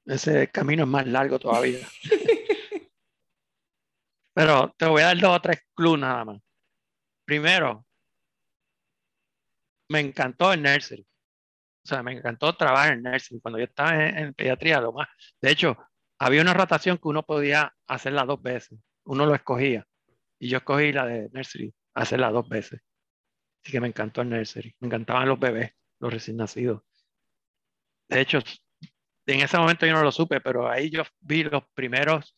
[0.05, 1.87] Ese camino es más largo todavía.
[4.33, 6.41] Pero te voy a dar dos o tres clues nada más.
[7.31, 7.85] Primero,
[9.87, 11.07] me encantó el nursery.
[11.85, 13.39] O sea, me encantó trabajar en nursery.
[13.39, 15.07] Cuando yo estaba en, pediatría, lo más.
[15.39, 15.77] De hecho,
[16.19, 18.77] había una rotación que uno podía hacerla dos veces.
[19.05, 19.87] Uno lo escogía.
[20.39, 22.81] Y yo escogí la de nursery, hacerla dos veces.
[23.63, 24.75] Así que me encantó el nursery.
[24.81, 26.81] Me encantaban los bebés, los recién nacidos.
[28.09, 28.39] De hecho,
[29.25, 32.37] en ese momento yo no lo supe, pero ahí yo vi los primeros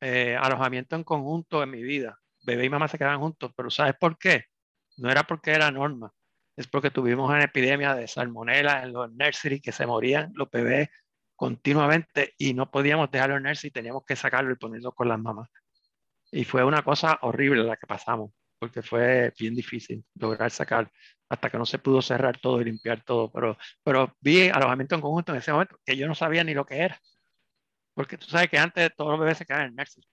[0.00, 2.21] eh, alojamientos en conjunto en mi vida.
[2.42, 4.46] Bebé y mamá se quedaban juntos, pero ¿sabes por qué?
[4.96, 6.12] No era porque era norma,
[6.56, 10.88] es porque tuvimos una epidemia de salmonela en los nursery que se morían los bebés
[11.36, 15.48] continuamente y no podíamos dejarlo en nursery, teníamos que sacarlo y ponerlo con las mamás.
[16.32, 20.90] Y fue una cosa horrible la que pasamos, porque fue bien difícil lograr sacar
[21.28, 23.30] hasta que no se pudo cerrar todo y limpiar todo.
[23.32, 26.64] Pero, pero vi alojamiento en conjunto en ese momento que yo no sabía ni lo
[26.66, 27.00] que era.
[27.94, 30.06] Porque tú sabes que antes todos los bebés se quedaban en nursery.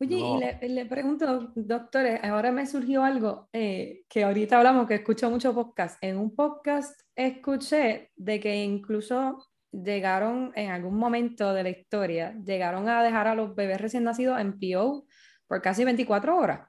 [0.00, 5.30] Oye, y le, pregunto, doctores, ahora me surgió algo eh, que ahorita hablamos, que escucho
[5.30, 6.02] mucho podcast.
[6.02, 12.88] En un podcast escuché de que incluso llegaron en algún momento de la historia, llegaron
[12.88, 15.06] a dejar a los bebés recién nacidos en PO
[15.46, 16.68] por casi 24 horas.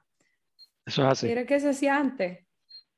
[0.86, 1.46] Eso es así.
[1.46, 2.46] ¿Qué se hacía antes?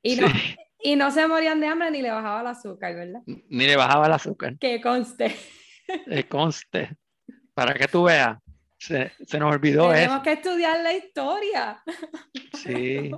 [0.03, 0.27] Y, no,
[0.79, 3.21] y no se morían de hambre ni le bajaba el azúcar, ¿verdad?
[3.25, 4.57] Ni le bajaba el azúcar.
[4.59, 5.35] Que conste.
[6.05, 6.95] Que conste.
[7.55, 8.37] Para que tú veas.
[8.79, 11.83] Se, nos olvidó Tenemos que estudiar la historia.
[12.53, 13.11] Sí.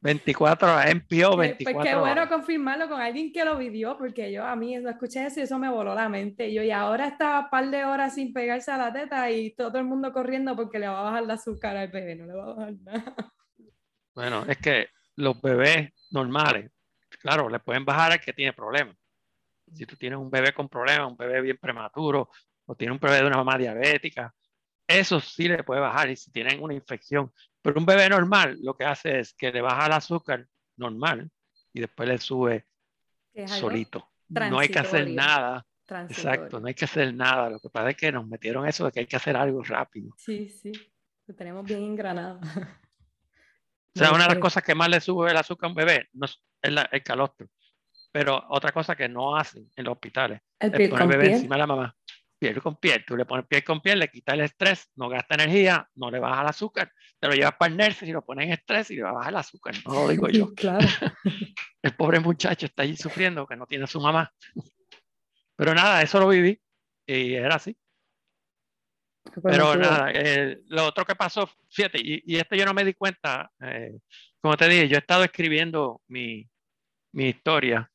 [0.00, 4.44] 24 horas, MPO 24 Pues qué bueno confirmarlo con alguien que lo vivió, porque yo
[4.44, 6.52] a mí lo escuché eso y eso me voló la mente.
[6.52, 9.78] Yo, y ahora estaba un par de horas sin pegarse a la teta y todo
[9.78, 12.44] el mundo corriendo porque le va a bajar el azúcar al bebé, no le va
[12.44, 13.14] a bajar nada.
[14.14, 16.70] Bueno, es que los bebés normales,
[17.20, 18.96] claro, le pueden bajar al que tiene problemas.
[19.74, 22.30] Si tú tienes un bebé con problemas, un bebé bien prematuro,
[22.66, 24.34] o tiene un bebé de una mamá diabética,
[24.86, 27.32] eso sí le puede bajar y si tienen una infección.
[27.62, 31.30] Pero un bebé normal lo que hace es que le baja el azúcar normal
[31.72, 32.66] y después le sube
[33.46, 34.10] solito.
[34.28, 35.66] No hay que hacer nada.
[35.88, 37.50] Exacto, no hay que hacer nada.
[37.50, 40.12] Lo que pasa es que nos metieron eso de que hay que hacer algo rápido.
[40.16, 40.72] Sí, sí,
[41.26, 42.40] lo tenemos bien engranado.
[43.94, 46.10] O sea, una de las cosas que más le sube el azúcar a un bebé
[46.12, 47.48] no es el calostro.
[48.12, 51.60] Pero otra cosa que no hacen en los hospitales el es poner bebé encima de
[51.60, 51.96] la mamá
[52.38, 53.04] piel con piel.
[53.06, 56.18] Tú le pones piel con piel, le quitas el estrés, no gasta energía, no le
[56.18, 56.92] baja el azúcar.
[57.18, 59.32] Te lo llevas para el y lo pones en estrés y le va a bajar
[59.32, 59.74] el azúcar.
[59.86, 60.52] No lo digo yo.
[60.56, 60.86] Claro.
[61.82, 64.32] el pobre muchacho está allí sufriendo que no tiene a su mamá.
[65.56, 66.60] Pero nada, eso lo viví
[67.06, 67.76] y era así.
[69.42, 72.94] Pero nada, eh, lo otro que pasó, fíjate, y, y, esto yo no me di
[72.94, 73.98] cuenta, eh,
[74.40, 76.48] como te dije, yo he estado escribiendo mi,
[77.12, 77.90] mi historia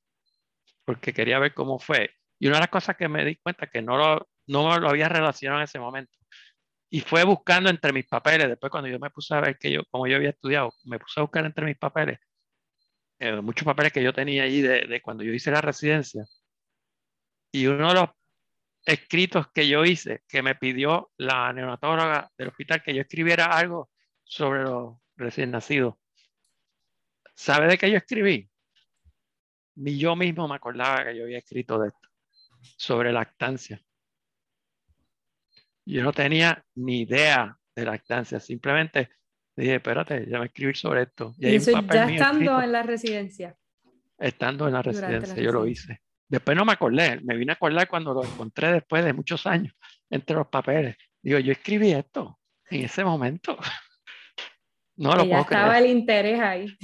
[0.84, 2.12] porque quería ver cómo fue.
[2.40, 5.10] Y una de las cosas que me di cuenta que no lo, no lo había
[5.10, 6.18] relacionado en ese momento.
[6.90, 9.84] Y fue buscando entre mis papeles, después cuando yo me puse a ver que yo,
[9.90, 12.20] como yo había estudiado, me puse a buscar entre mis papeles,
[13.20, 16.26] eh, muchos papeles que yo tenía allí de, de, cuando yo hice la residencia.
[17.52, 18.10] Y uno de los
[18.86, 23.90] escritos que yo hice, que me pidió la neonatóloga del hospital que yo escribiera algo
[24.24, 25.96] sobre los recién nacidos.
[27.36, 28.50] ¿Sabe de qué yo escribí?
[29.76, 32.10] Ni yo mismo me acordaba que yo había escrito de esto
[32.78, 33.82] sobre lactancia.
[35.86, 39.10] Yo no tenía ni idea de lactancia, simplemente
[39.56, 41.34] dije, espérate, ya me escribir sobre esto.
[41.38, 43.56] Y, eso ya estando en la residencia.
[44.18, 46.02] Estando en la residencia, yo lo hice.
[46.28, 49.74] Después no me acordé, me vine a acordar cuando lo encontré después de muchos años
[50.10, 50.96] entre los papeles.
[51.22, 52.40] Digo, yo escribí esto
[52.70, 53.58] en ese momento.
[54.98, 56.78] No lo ya estaba el interés ahí.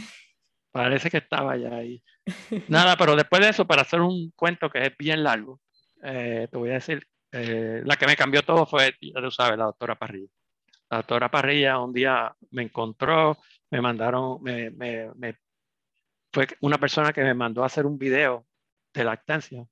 [0.72, 2.02] Parece que estaba ya ahí.
[2.68, 5.62] Nada, pero después de eso, para hacer un cuento que es bien largo,
[6.02, 9.58] eh, te voy a decir, eh, la que me cambió todo fue, ya tú sabes,
[9.58, 10.30] la doctora Parrilla.
[10.90, 13.38] La doctora Parrilla un día me encontró,
[13.70, 15.36] me mandaron, me, me,
[16.32, 18.48] fue una persona que me mandó a hacer un video
[18.94, 19.66] de lactancia,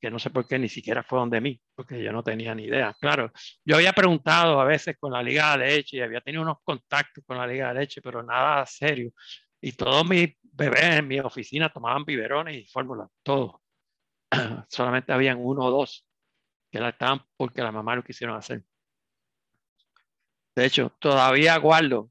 [0.00, 2.64] que no sé por qué ni siquiera fue donde mí, porque yo no tenía ni
[2.64, 2.94] idea.
[3.00, 3.32] Claro,
[3.64, 7.24] yo había preguntado a veces con la Liga de Leche y había tenido unos contactos
[7.26, 9.12] con la Liga de Leche, pero nada serio.
[9.60, 13.62] Y todos mis bebés en mi oficina tomaban biberones y fórmulas, todo.
[14.68, 16.06] solamente habían uno o dos
[16.72, 18.64] que la estaban porque la mamá lo quisieron hacer.
[20.56, 22.10] De hecho, todavía guardo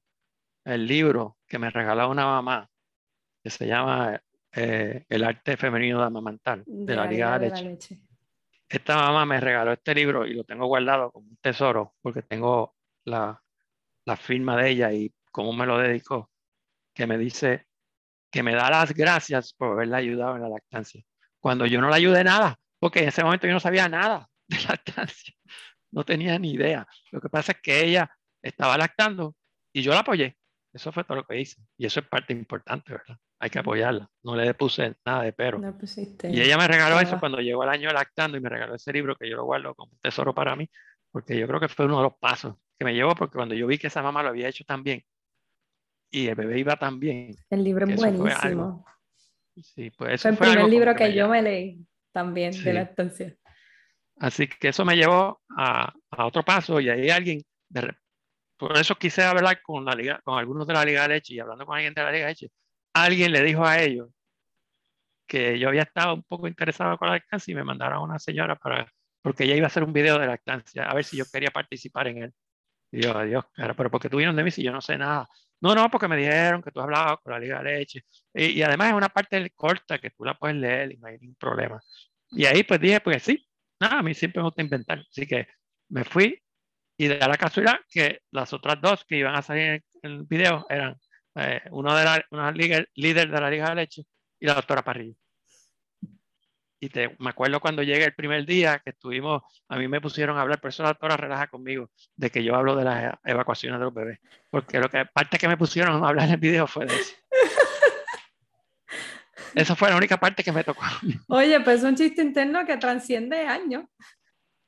[0.63, 2.69] el libro que me regaló una mamá
[3.43, 4.21] que se llama
[4.51, 7.99] eh, El arte femenino de amamantar de, la Liga de la Leche.
[8.69, 12.75] esta mamá me regaló este libro y lo tengo guardado como un tesoro porque tengo
[13.03, 13.41] la,
[14.05, 16.29] la firma de ella y cómo me lo dedicó,
[16.93, 17.65] que me dice
[18.29, 21.03] que me da las gracias por haberla ayudado en la lactancia.
[21.39, 24.61] Cuando yo no la ayudé nada, porque en ese momento yo no sabía nada de
[24.67, 25.33] lactancia,
[25.91, 26.87] no tenía ni idea.
[27.11, 28.09] Lo que pasa es que ella
[28.41, 29.35] estaba lactando
[29.73, 30.37] y yo la apoyé.
[30.73, 31.61] Eso fue todo lo que hice.
[31.77, 33.17] Y eso es parte importante, ¿verdad?
[33.39, 34.09] Hay que apoyarla.
[34.23, 35.59] No le puse nada de pero.
[36.23, 39.15] y ella me regaló eso cuando llegó el año lactando y me regaló ese libro
[39.15, 40.69] que yo lo guardo como un tesoro para mí,
[41.11, 43.67] porque yo creo que fue uno de los pasos que me llevó, porque cuando yo
[43.67, 45.03] vi que esa mamá lo había hecho también
[46.11, 47.35] y el bebé iba tan bien.
[47.49, 48.85] El libro es buenísimo.
[49.61, 53.35] Sí, pues eso fue, el primer libro que, yo me leí también de lactancia.
[54.21, 57.91] Así que eso me llevó a, a otro paso y ahí alguien, de,
[58.55, 61.39] por eso quise hablar con, la liga, con algunos de la Liga de Leche y
[61.39, 62.51] hablando con alguien de la Liga de Leche,
[62.93, 64.09] alguien le dijo a ellos
[65.27, 68.19] que yo había estado un poco interesado con la lactancia y me mandaron a una
[68.19, 71.25] señora para, porque ella iba a hacer un video de lactancia, a ver si yo
[71.25, 72.33] quería participar en él.
[72.91, 75.27] Y yo, adiós, pero porque tuvieron de mí si yo no sé nada.
[75.61, 78.05] No, no, porque me dijeron que tú hablabas con la Liga de Leche.
[78.35, 81.17] Y, y, además es una parte corta que tú la puedes leer y no hay
[81.17, 81.81] ningún problema.
[82.29, 83.47] Y ahí pues dije, pues sí,
[83.81, 84.99] nada, a mí siempre me gusta inventar.
[84.99, 85.47] Así que
[85.89, 86.41] me fui
[86.97, 90.65] y de la casualidad que las otras dos que iban a salir en el video
[90.69, 90.97] eran
[91.35, 94.03] eh, uno de la, una líder, de la Liga de Leche
[94.39, 95.15] y la doctora Parrillo.
[96.79, 100.37] Y te, me acuerdo cuando llegué el primer día que estuvimos, a mí me pusieron
[100.37, 103.79] a hablar, por eso la doctora relaja conmigo, de que yo hablo de las evacuaciones
[103.79, 104.19] de los bebés.
[104.49, 107.15] Porque lo que parte que me pusieron a hablar en el video fue de eso.
[109.55, 110.81] Esa fue la única parte que me tocó.
[111.27, 113.85] Oye, pues es un chiste interno que transciende años.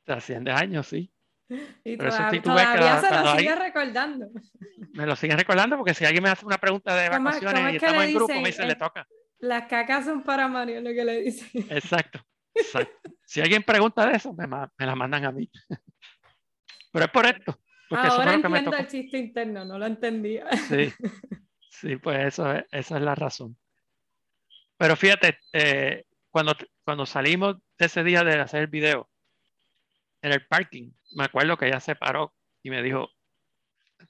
[0.03, 1.11] Trasciende años, sí.
[1.83, 4.27] Y todavía, se lo sigue recordando.
[4.93, 8.03] Me lo sigue recordando porque si alguien me hace una pregunta de evacuaciones y estamos
[8.03, 9.07] en grupo, me dice, le toca.
[9.39, 11.45] Las cacas son para Mario, lo que le dice.
[11.69, 12.19] Exacto,
[13.25, 15.49] Si alguien pregunta de eso, me, me la mandan a mí.
[16.91, 17.59] Pero es por esto.
[17.89, 20.47] Porque Ahora eso entiendo el chiste interno, no lo entendía.
[20.67, 20.91] Sí,
[21.69, 23.57] sí pues eso es, esa es la razón.
[24.77, 29.09] Pero fíjate, eh, cuando, cuando salimos de ese día de hacer el video,
[30.21, 32.33] en el parking, me acuerdo que ella se paró
[32.63, 33.09] y me dijo,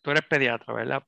[0.02, 1.04] tú eres pediatra, ¿verdad?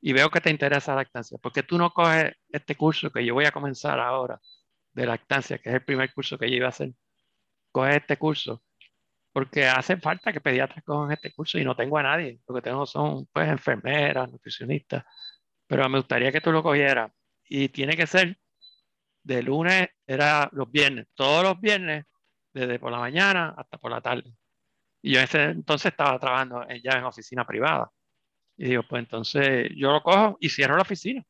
[0.00, 1.38] y veo que te interesa la lactancia.
[1.38, 4.40] ¿Por qué tú no coges este curso que yo voy a comenzar ahora
[4.92, 6.92] de lactancia, que es el primer curso que yo iba a hacer?
[7.72, 8.62] Coge este curso.
[9.32, 12.40] Porque hace falta que pediatras cojan este curso y no tengo a nadie.
[12.46, 15.04] Lo que tengo son pues enfermeras, nutricionistas.
[15.66, 17.12] Pero me gustaría que tú lo cogieras.
[17.44, 18.38] Y tiene que ser
[19.22, 21.06] de lunes, era los viernes.
[21.14, 22.04] Todos los viernes
[22.52, 24.32] desde por la mañana hasta por la tarde.
[25.02, 27.90] Y yo en ese entonces estaba trabajando ya en oficina privada.
[28.56, 31.24] Y digo, pues entonces yo lo cojo y cierro la oficina.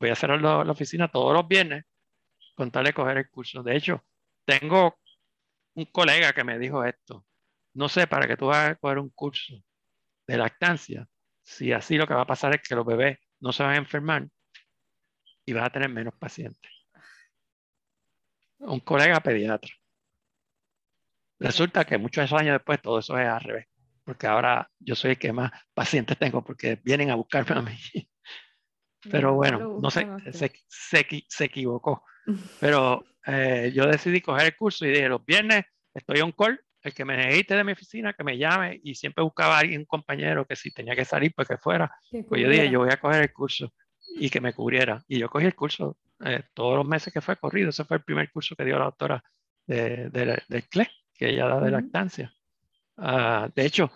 [0.00, 1.84] Voy a cerrar la, oficina todos los viernes
[2.54, 3.62] con tal de coger el curso.
[3.62, 4.04] De hecho,
[4.44, 4.98] tengo
[5.74, 7.24] un colega que me dijo esto.
[7.74, 9.54] No sé, para que tú vas a coger un curso
[10.26, 11.08] de lactancia,
[11.42, 13.78] si así lo que va a pasar es que los bebés no se van a
[13.78, 14.28] enfermar
[15.46, 16.77] y vas a tener menos pacientes.
[18.60, 19.72] Un colega pediatra.
[21.38, 23.66] Resulta que muchos años después todo eso es al revés,
[24.04, 27.78] porque ahora yo soy el que más pacientes tengo porque vienen a buscarme a mí.
[29.10, 32.04] Pero bueno, no sé, se, se, equivocó.
[32.60, 36.94] Pero eh, yo decidí coger el curso y dije, los viernes estoy on call, el
[36.94, 39.86] que me necesite de mi oficina, que me llame y siempre buscaba a alguien, un
[39.86, 41.92] compañero que si tenía que salir, pues que fuera.
[42.28, 43.72] Pues yo dije, yo voy a coger el curso
[44.16, 45.04] y que me cubriera.
[45.06, 47.70] Y yo cogí el curso eh, todos los meses que fue corrido.
[47.70, 49.22] Ese fue el primer curso que dio la doctora
[49.66, 52.32] de, de, del CLE que ella da de lactancia.
[52.96, 53.90] Ah, de hecho,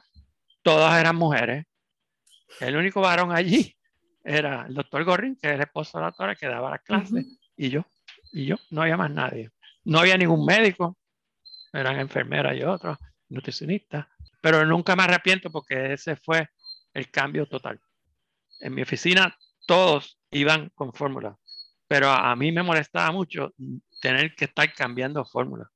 [0.62, 1.64] todas eran mujeres.
[2.60, 3.76] El único varón allí
[4.24, 7.26] era el doctor Gorrin, que es el esposo de la doctora que daba las clases,
[7.56, 7.84] y yo,
[8.32, 9.50] y yo, no había más nadie.
[9.84, 10.96] No había ningún médico,
[11.72, 14.06] eran enfermeras y otros, nutricionistas,
[14.40, 16.48] pero nunca me arrepiento porque ese fue
[16.92, 17.80] el cambio total.
[18.60, 21.36] En mi oficina todos iban con fórmula,
[21.92, 23.52] pero a mí me molestaba mucho
[24.00, 25.68] tener que estar cambiando fórmula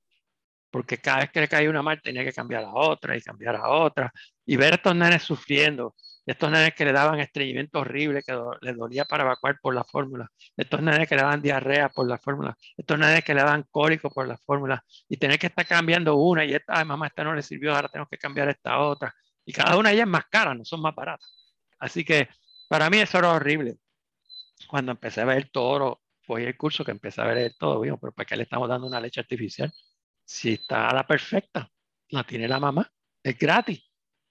[0.71, 3.57] porque cada vez que le caía una mal tenía que cambiar a otra y cambiar
[3.57, 4.12] a otra,
[4.45, 5.95] y ver a estos nenes sufriendo,
[6.27, 10.29] estos nenes que le daban estreñimiento horrible, que les dolía para evacuar por la fórmula,
[10.57, 14.11] estos nenes que le daban diarrea por la fórmula, estos nenes que le daban cólico
[14.11, 17.35] por la fórmula, y tener que estar cambiando una, y esta, ay mamá, esta no
[17.35, 19.14] le sirvió, ahora tenemos que cambiar esta otra,
[19.45, 21.31] y cada una de ellas más cara, no son más baratas.
[21.79, 22.29] Así que
[22.69, 23.77] para mí eso era horrible.
[24.69, 28.27] Cuando empecé a ver todo, fue el curso que empecé a ver todo, pero ¿para
[28.27, 29.72] qué le estamos dando una leche artificial?
[30.24, 31.70] Si está a la perfecta,
[32.09, 32.91] la tiene la mamá,
[33.22, 33.83] es gratis,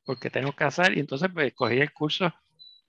[0.04, 0.98] porque tengo que hacer.
[0.98, 2.34] Y entonces pues cogí el curso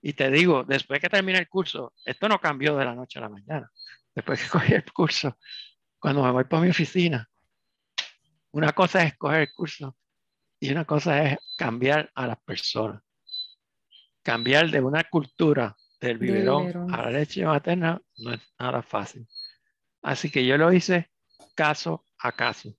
[0.01, 3.23] y te digo, después que termine el curso, esto no cambió de la noche a
[3.23, 3.71] la mañana.
[4.13, 5.37] Después que cogí el curso,
[5.99, 7.29] cuando me voy por mi oficina,
[8.51, 9.95] una cosa es escoger el curso
[10.59, 13.01] y una cosa es cambiar a las personas.
[14.21, 19.27] Cambiar de una cultura del biberón, a la leche materna no es nada fácil.
[20.01, 21.09] Así que yo lo hice
[21.55, 22.75] caso a caso,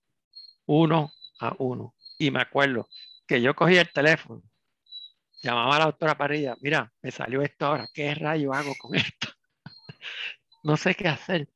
[0.66, 1.94] uno a uno.
[2.18, 2.88] Y me acuerdo
[3.26, 4.42] que yo cogí el teléfono,
[5.42, 9.28] llamaba a la doctora Parilla, mira, me salió esto ahora, ¿qué rayo hago con esto?
[10.62, 11.48] no sé qué hacer,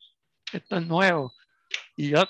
[0.52, 1.32] esto es nuevo.
[1.96, 2.24] Y yo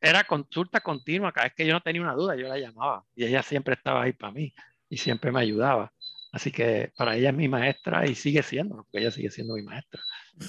[0.00, 3.24] era consulta continua, cada vez que yo no tenía una duda, yo la llamaba y
[3.24, 4.52] ella siempre estaba ahí para mí
[4.88, 5.92] y siempre me ayudaba.
[6.32, 9.62] Así que para ella es mi maestra y sigue siendo, porque ella sigue siendo mi
[9.62, 10.02] maestra.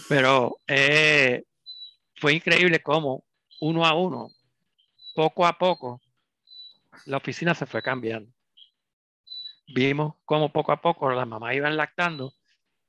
[0.08, 1.44] Pero eh,
[2.16, 3.26] fue increíble cómo
[3.60, 4.30] uno a uno,
[5.14, 6.02] poco a poco,
[7.06, 8.32] la oficina se fue cambiando.
[9.68, 12.34] Vimos cómo poco a poco las mamás iban lactando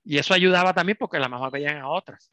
[0.04, 2.32] y eso ayudaba también porque las mamás veían a otras.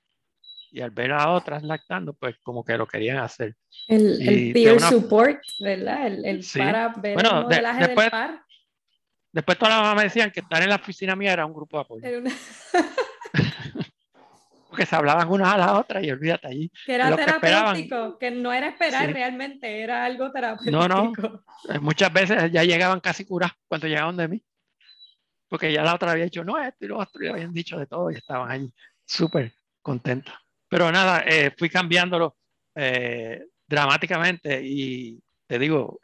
[0.71, 3.55] Y al ver a otras lactando, pues como que lo querían hacer.
[3.87, 6.07] El, peer support, ¿verdad?
[6.07, 8.45] El, para ver el modelaje después, del par.
[9.31, 11.77] Después todas las mamás me decían que estar en la oficina mía era un grupo
[11.77, 12.05] de apoyo.
[14.69, 16.71] Porque se hablaban unas a las otras y olvídate allí.
[16.85, 20.71] Que era terapéutico, que, no era esperar realmente, era algo terapéutico.
[20.71, 21.11] No, no.
[21.69, 24.41] Eh, muchas veces ya llegaban casi curados cuando llegaban de mí.
[25.49, 27.85] Porque ya la otra había dicho, no, esto y lo otro, y habían dicho de
[27.85, 28.73] todo y estaban ahí
[29.05, 29.51] súper
[29.81, 30.35] contentas.
[30.69, 32.37] Pero nada, eh, fui cambiándolo
[32.75, 35.99] eh, dramáticamente y te digo,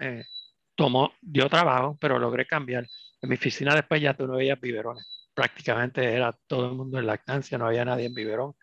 [0.76, 2.86] tomó, dio trabajo, pero logré cambiar.
[3.22, 5.06] En mi oficina después ya tú no veías biberones
[5.38, 8.56] prácticamente era todo el mundo en lactancia, no había nadie en biberón.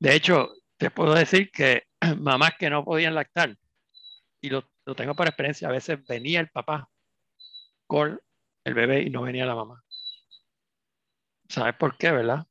[0.00, 1.84] De hecho, te puedo decir que
[2.18, 3.56] mamás que no podían lactar,
[4.40, 4.64] y lo,
[4.96, 6.90] tengo por experiencia, a veces venía el papá
[7.86, 8.20] con
[8.64, 9.84] el bebé y no venía la mamá.
[11.48, 12.44] ¿Sabes por qué, verdad?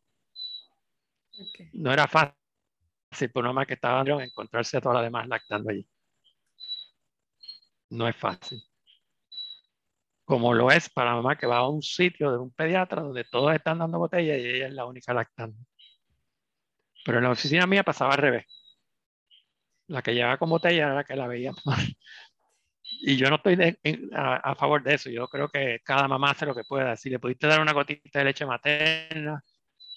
[1.73, 2.33] No era fácil
[3.33, 5.85] por una mamá que estaba encontrarse a todas las demás lactando allí.
[7.89, 8.68] No es fácil
[10.29, 13.51] como lo es para mamá que va a un sitio de un pediatra donde todos
[13.55, 15.57] están dando botella y ella es la única lactando.
[17.03, 18.45] Pero en la oficina mía pasaba al revés.
[19.87, 21.51] La que llevaba con botella era la que la veía
[22.83, 23.57] Y yo no estoy
[24.13, 25.09] a, favor de eso.
[25.09, 26.95] Yo creo que cada mamá hace lo que pueda.
[26.95, 29.43] Si le pudiste dar una gotita de leche materna,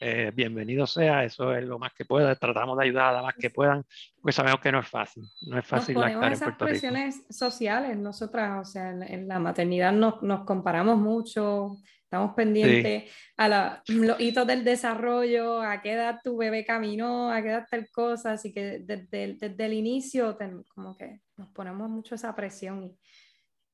[0.04, 3.34] eh, bienvenido sea, eso es lo más que pueda, tratamos de ayudar a la más
[3.36, 3.84] que puedan,
[4.20, 8.60] porque sabemos que no es fácil, no es fácil nos ponemos esas presiones sociales, nosotras,
[8.60, 14.64] o sea, en, la maternidad nos, nos, comparamos mucho, estamos pendientes a los hitos del
[14.64, 19.34] desarrollo, a qué edad tu bebé caminó, a qué edad tal cosa, así que desde,
[19.34, 20.36] desde el inicio
[20.74, 22.98] como que nos ponemos mucho esa presión y,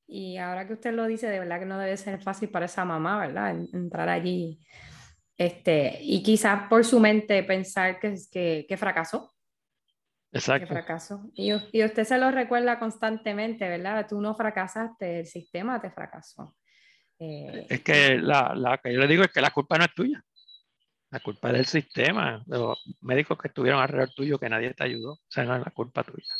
[0.06, 2.84] y ahora que usted lo dice, de verdad que no debe ser fácil para esa
[2.84, 3.56] mamá, ¿verdad?
[3.72, 4.60] Entrar allí
[5.38, 9.32] este, y quizás por su mente pensar que, que, que fracasó.
[10.32, 10.66] Exacto.
[10.66, 11.30] Que fracasó.
[11.32, 14.06] Y, y, usted se lo recuerda constantemente, ¿verdad?
[14.08, 16.56] Tú no fracasaste, el sistema te fracasó.
[17.20, 19.94] Eh, es que la, la, que yo le digo es que la culpa no es
[19.94, 20.22] tuya.
[21.10, 25.12] La culpa es del sistema, los médicos que estuvieron alrededor tuyo que nadie te ayudó.
[25.12, 26.34] O sea, no es la culpa tuya.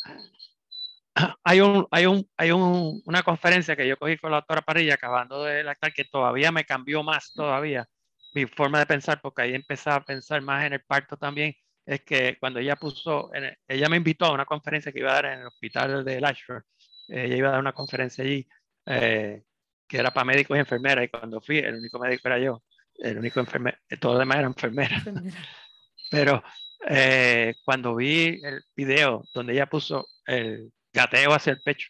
[1.45, 4.95] Hay, un, hay, un, hay un, una conferencia que yo cogí con la doctora Parilla
[4.95, 7.89] acabando de lactar que todavía me cambió más todavía
[8.35, 11.55] mi forma de pensar, porque ahí empecé a pensar más en el parto también,
[11.87, 13.31] es que cuando ella puso,
[13.67, 16.63] ella me invitó a una conferencia que iba a dar en el hospital de Lashford,
[17.09, 18.47] ella iba a dar una conferencia allí
[18.87, 19.43] eh,
[19.87, 22.63] que era para médicos y enfermeras, y cuando fui, el único médico era yo,
[22.97, 25.03] el único enfermero, todo lo demás era enfermera.
[26.11, 26.43] Pero
[26.87, 31.89] eh, cuando vi el video donde ella puso el gateo hacia el pecho,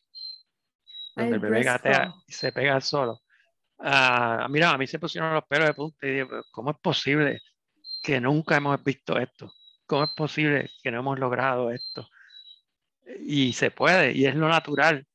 [1.16, 3.20] donde el bebé gatea y se pega solo,
[3.78, 7.40] Ah, mira, a mí se pusieron los pelos de punta y digo, ¿cómo es posible
[8.02, 9.52] que nunca hemos visto esto?
[9.86, 12.08] ¿Cómo es posible que no hemos logrado esto?
[13.20, 15.06] Y se puede, y es lo natural.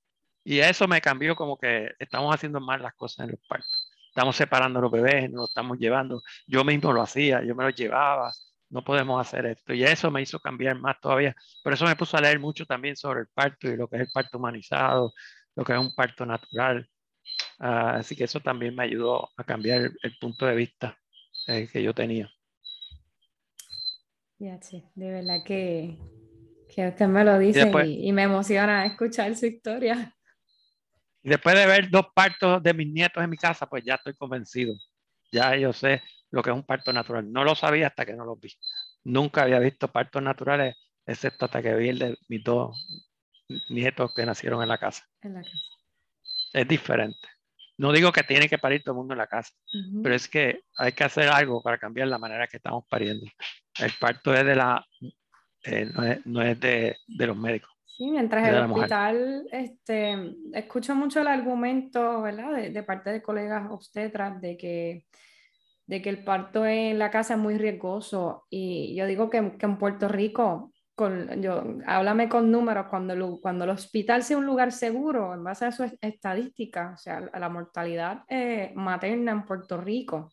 [0.44, 3.92] Y eso me cambió como que estamos haciendo mal las cosas en los partos.
[4.10, 6.22] Estamos separando los bebés, nos los estamos llevando.
[6.48, 8.32] Yo mismo lo hacía, yo me los llevaba.
[8.70, 9.74] No podemos hacer esto.
[9.74, 11.36] Y eso me hizo cambiar más todavía.
[11.64, 14.02] Por eso me puso a leer mucho también sobre el parto y lo que es
[14.04, 15.14] el parto humanizado,
[15.56, 16.90] lo que es un parto natural
[17.66, 21.00] Ah, así que eso también me ayudó a cambiar el, punto de vista
[21.48, 22.30] eh, que yo tenía.
[24.38, 25.98] Ya, sí, de verdad que,
[26.68, 30.14] que usted me lo dice y, me emociona escuchar su historia.
[31.24, 34.14] Y después de ver dos partos de mis nietos en mi casa, pues ya estoy
[34.16, 34.76] convencido.
[35.32, 36.02] Ya yo sé
[36.32, 37.32] lo que es un parto natural.
[37.32, 38.50] No lo sabía hasta que no lo vi.
[39.06, 42.76] Nunca había visto partos naturales, excepto hasta que vi el de mis dos
[43.70, 45.08] nietos que nacieron en la casa.
[45.22, 45.74] En la casa
[46.54, 47.28] es diferente.
[47.78, 49.52] No digo que tiene que parir todo el mundo en la casa,
[50.04, 53.26] pero es que hay que hacer algo para cambiar la manera que estamos pariendo.
[53.80, 54.86] El parto es de la,
[55.64, 57.72] eh, no es, de, de, los médicos.
[57.86, 62.70] Sí, mientras el hospital, este, escucho mucho el argumento, ¿verdad?
[62.70, 65.06] De, parte de colegas obstetras de que,
[65.86, 68.46] de que el parto en la casa es muy riesgoso.
[68.50, 73.64] Y yo digo que, que en Puerto Rico, con, yo, háblame con números, cuando, cuando
[73.64, 78.24] el hospital sea un lugar seguro, en base a su estadística, o sea, la mortalidad
[78.28, 80.32] eh, materna en Puerto Rico,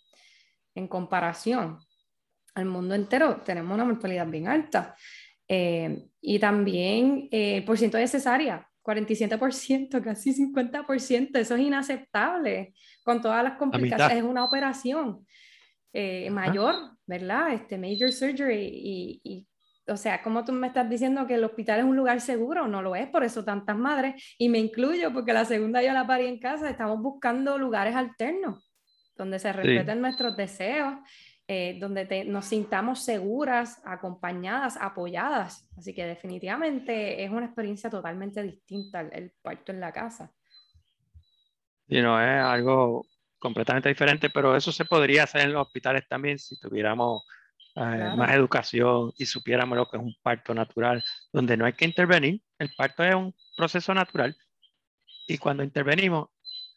[0.74, 1.78] en comparación
[2.54, 4.94] al mundo entero, tenemos una mortalidad bien alta.
[5.48, 12.74] Eh, y también eh, el porciento de cesárea, 47%, casi 50%, eso es inaceptable.
[13.02, 15.26] Con todas las complicaciones, es una operación
[15.92, 16.74] eh, mayor,
[17.06, 17.52] ¿verdad?
[17.52, 19.46] Este major surgery y, y,
[19.86, 22.82] o sea, como tú me estás diciendo que el hospital es un lugar seguro, no
[22.82, 26.26] lo es, por eso tantas madres, y me incluyo porque la segunda yo la parí
[26.26, 28.70] en casa, estamos buscando lugares alternos
[29.16, 30.94] donde se respeten nuestros deseos
[31.52, 35.68] eh, donde nos sintamos seguras, acompañadas, apoyadas.
[35.76, 40.30] Así que definitivamente es una experiencia totalmente distinta el, parto en la casa.
[41.88, 43.04] Y no es algo
[43.40, 47.24] completamente diferente, pero eso se podría hacer en los hospitales también si tuviéramos
[47.76, 51.02] eh, más educación y supiéramos lo que es un parto natural,
[51.32, 52.42] donde no hay que intervenir.
[52.58, 54.36] El parto es un proceso natural
[55.26, 56.28] y cuando intervenimos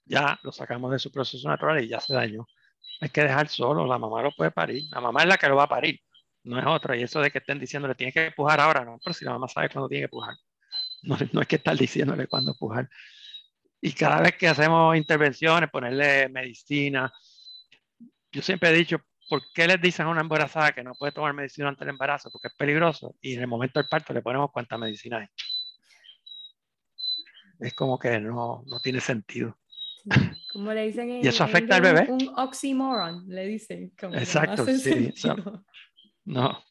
[0.05, 2.45] ya lo sacamos de su proceso natural y ya se dañó
[3.03, 5.55] hay que dejar solo, la mamá lo puede parir, la mamá es la que lo
[5.55, 5.99] va a parir,
[6.43, 9.13] no es otra, y eso de que estén diciéndole, tiene que empujar ahora, no, pero
[9.13, 10.35] si la mamá sabe cuándo tiene que empujar,
[11.03, 12.89] no, no es que estar diciéndole cuándo empujar.
[13.81, 17.11] Y cada vez que hacemos intervenciones, ponerle medicina,
[18.31, 21.33] yo siempre he dicho, ¿por qué les dicen a una embarazada que no puede tomar
[21.33, 22.29] medicina ante el embarazo?
[22.31, 25.27] Porque es peligroso, y en el momento del parto le ponemos cuánta medicina hay.
[27.59, 29.57] Es como que no, no tiene sentido.
[30.51, 32.07] Como le dicen en, ¿Y eso afecta al bebé?
[32.09, 33.93] Un oxymoron, le dicen.
[34.13, 35.13] Exacto, sí.
[36.25, 36.63] no.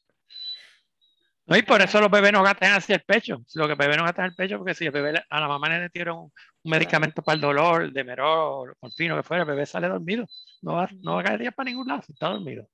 [1.53, 3.45] No, y por eso los bebés no gatean hacia el pecho.
[3.57, 5.69] Lo que el bebé no gatea el pecho, porque si el bebé a la mamá
[5.69, 6.33] le dieron un,
[6.65, 10.27] medicamento para el dolor, de merol, fino que fuera, el bebé sale dormido.
[10.63, 12.67] No va, no va a caer para ningún lado si está dormido.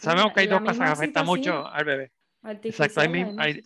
[0.00, 2.10] Sabemos que hay dos cosas que afectan mucho al bebé.
[2.42, 3.62] Exacto, hay,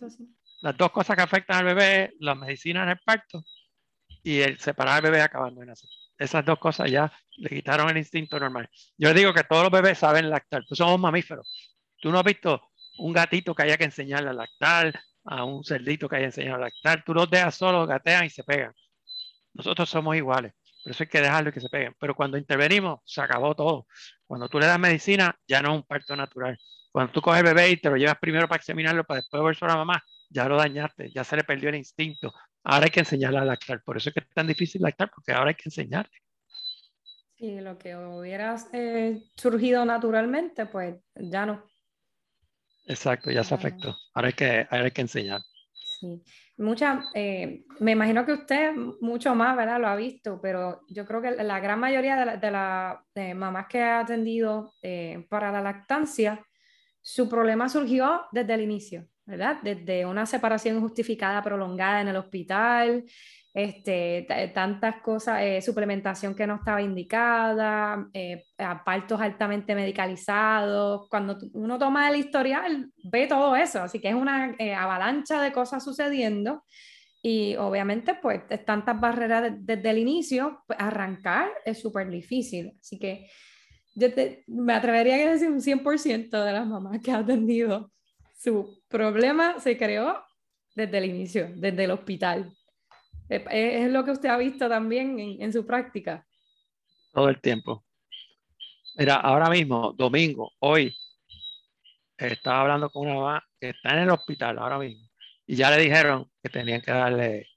[0.61, 3.43] las dos cosas que afectan al bebé, la medicina en el parto
[4.21, 5.89] y el separar al bebé acabando de nacer.
[6.19, 8.69] Esas dos cosas ya le quitaron el instinto normal.
[8.95, 11.51] Yo digo que todos los bebés saben lactar, pues somos mamíferos.
[11.99, 12.68] Tú no has visto
[12.99, 16.65] un gatito que haya que enseñarle a lactar, a un cerdito que haya enseñado a
[16.65, 17.03] lactar.
[17.03, 18.73] Tú los dejas solos, gatean y se pegan.
[19.53, 20.53] Nosotros somos iguales.
[20.83, 21.95] Por eso hay que dejarlo que se peguen.
[21.99, 23.87] Pero cuando intervenimos, se acabó todo.
[24.25, 26.57] Cuando tú le das medicina, ya no es un parto natural.
[26.91, 29.63] Cuando tú coges el bebé y te lo llevas primero para examinarlo, para después volver
[29.63, 32.33] a la mamá, ya lo dañaste, ya se le perdió el instinto.
[32.63, 33.81] Ahora hay que enseñarle a lactar.
[33.83, 36.17] Por eso es que es tan difícil lactar, porque ahora hay que enseñarle.
[37.37, 41.63] Sí, lo que hubiera eh, surgido naturalmente, pues ya no.
[42.89, 43.95] Exacto, ya se afectó.
[44.15, 45.41] Ahora hay que, hay que enseñar.
[45.73, 46.23] Sí.
[46.57, 49.79] Mucha, eh, me imagino que usted mucho más, ¿verdad?
[49.79, 53.79] Lo ha visto, pero yo creo que la gran mayoría de las la, mamás que
[53.79, 56.43] ha atendido eh, para la lactancia,
[56.99, 59.07] su problema surgió desde el inicio.
[59.29, 59.59] ¿verdad?
[59.61, 63.05] Desde una separación injustificada prolongada en el hospital,
[63.53, 68.43] este, tantas cosas, eh, suplementación que no estaba indicada, eh,
[68.85, 71.07] partos altamente medicalizados.
[71.09, 75.51] Cuando uno toma el historial, ve todo eso, así que es una eh, avalancha de
[75.51, 76.63] cosas sucediendo.
[77.21, 82.73] Y obviamente, pues, tantas barreras desde el inicio, pues, arrancar es súper difícil.
[82.79, 83.27] Así que
[83.95, 84.07] yo
[84.47, 87.91] me atrevería a decir un 100% de las mamás que ha atendido
[88.39, 90.17] su problema se creó
[90.73, 92.55] desde el inicio, desde el hospital.
[93.29, 96.25] ¿Es lo que usted ha visto también en, su práctica?
[97.13, 97.85] Todo el tiempo.
[98.95, 100.95] Mira, ahora mismo, domingo, hoy,
[102.17, 105.07] estaba hablando con una mamá que está en el hospital ahora mismo
[105.45, 107.47] y ya le dijeron que tenían que darle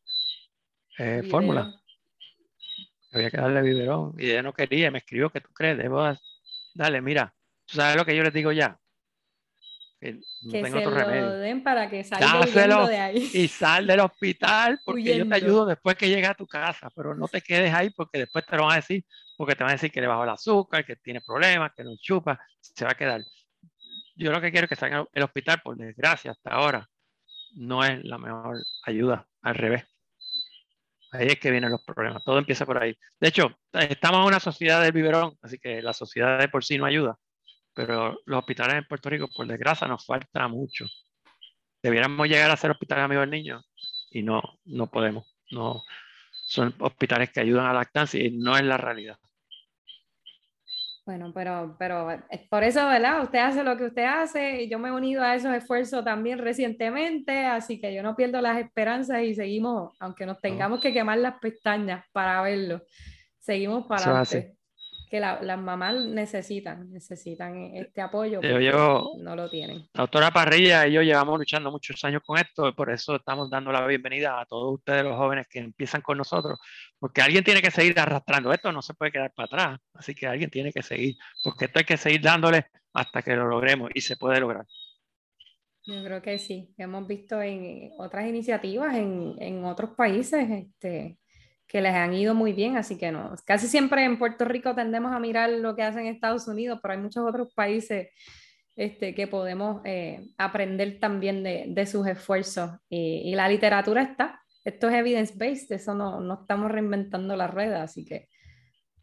[0.98, 1.78] eh, fórmula.
[3.12, 6.02] Había que darle biberón y ella no quería, me escribió que tú crees, debo
[6.74, 7.34] darle, mira,
[7.66, 8.78] ¿tú sabes lo que yo les digo ya?
[10.02, 10.70] Que, se
[11.20, 13.30] lo den para que salga de ahí.
[13.32, 17.14] Y sal del hospital porque yo te ayudo después que llegue a tu casa, pero
[17.14, 19.04] no te quedes ahí porque después te lo van a decir,
[19.36, 21.96] porque te van a decir que le bajó el azúcar, que tiene problemas, que no
[21.96, 23.22] chupa, se va a quedar.
[24.16, 26.88] Yo lo que quiero es que salga el hospital, por desgracia, hasta ahora,
[27.54, 29.84] no es la mejor ayuda, al revés.
[31.12, 32.96] Ahí es que vienen los problemas, todo empieza por ahí.
[33.20, 36.76] De hecho, estamos en una sociedad del biberón, así que la sociedad de por sí
[36.76, 37.18] no ayuda
[37.74, 40.86] pero los hospitales en Puerto Rico, por desgracia, nos falta mucho.
[41.82, 43.62] Debiéramos llegar a ser hospitales amigos del niño
[44.10, 45.36] y no, no podemos.
[45.50, 45.82] No,
[46.30, 49.18] son hospitales que ayudan a la lactancia y no es la realidad.
[51.04, 52.06] Bueno, pero, pero
[52.48, 53.24] por eso, ¿verdad?
[53.24, 56.38] Usted hace lo que usted hace y yo me he unido a esos esfuerzos también
[56.38, 61.18] recientemente, así que yo no pierdo las esperanzas y seguimos, aunque nos tengamos que quemar
[61.18, 62.82] las pestañas para verlo,
[63.40, 64.61] seguimos para adelante
[65.12, 69.86] que las mamás necesitan, necesitan este apoyo, yo, no lo tienen.
[69.92, 73.50] La doctora Parrilla y yo llevamos luchando muchos años con esto, y por eso estamos
[73.50, 76.58] dando la bienvenida a todos ustedes los jóvenes que empiezan con nosotros,
[76.98, 80.26] porque alguien tiene que seguir arrastrando esto, no se puede quedar para atrás, así que
[80.26, 84.00] alguien tiene que seguir, porque esto hay que seguir dándole hasta que lo logremos y
[84.00, 84.64] se puede lograr.
[85.84, 91.18] Yo creo que sí, hemos visto en otras iniciativas en, en otros países, este,
[91.72, 95.10] que les han ido muy bien, así que no, casi siempre en Puerto Rico tendemos
[95.10, 98.08] a mirar lo que hacen Estados Unidos, pero hay muchos otros países
[98.76, 102.72] este, que podemos eh, aprender también de, de sus esfuerzos.
[102.90, 108.04] Y, la literatura está, esto es evidence-based, eso no, no, estamos reinventando la rueda, así
[108.04, 108.28] que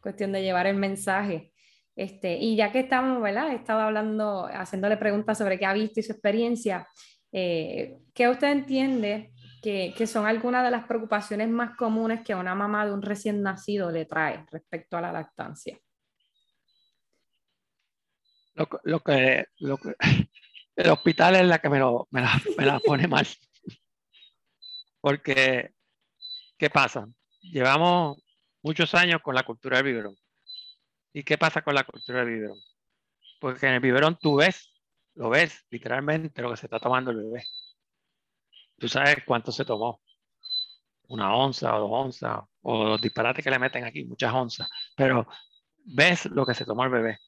[0.00, 1.52] cuestión de llevar el mensaje.
[1.96, 3.50] Este, y ya que estamos, ¿verdad?
[3.50, 6.86] He estado hablando, haciéndole preguntas sobre qué ha visto y su experiencia.
[7.32, 12.86] Eh, ¿Qué usted entiende que, son algunas de las preocupaciones más comunes que una mamá
[12.86, 15.78] de un recién nacido le trae respecto a la lactancia.
[18.54, 18.66] Lo,
[19.02, 19.94] que, lo que,
[20.76, 23.26] el hospital es la que me, lo, me, la, pone mal.
[25.00, 25.72] Porque,
[26.58, 27.06] ¿qué pasa?
[27.40, 28.18] Llevamos
[28.62, 30.16] muchos años con la cultura del biberón.
[31.12, 32.58] ¿Y qué pasa con la cultura del biberón?
[33.40, 34.70] Porque en el biberón tú ves,
[35.14, 37.44] lo ves literalmente lo que se está tomando el bebé
[38.80, 40.00] tú sabes cuánto se tomó.
[41.08, 44.68] Una onza o dos onzas, o los disparates que le meten aquí, muchas onzas.
[44.96, 45.26] Pero
[45.84, 47.18] ves lo que se tomó el bebé.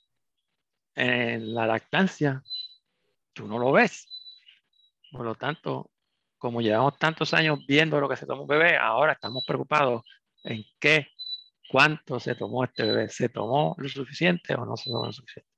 [0.94, 2.42] En la lactancia,
[3.32, 4.08] tú no lo ves.
[5.10, 5.90] Por lo tanto,
[6.38, 10.02] como llevamos tantos años viendo lo que se tomó un bebé, ahora estamos preocupados
[10.44, 11.08] en qué,
[11.68, 13.08] cuánto se tomó este bebé.
[13.08, 15.50] ¿Se tomó lo suficiente o no se tomó lo suficiente?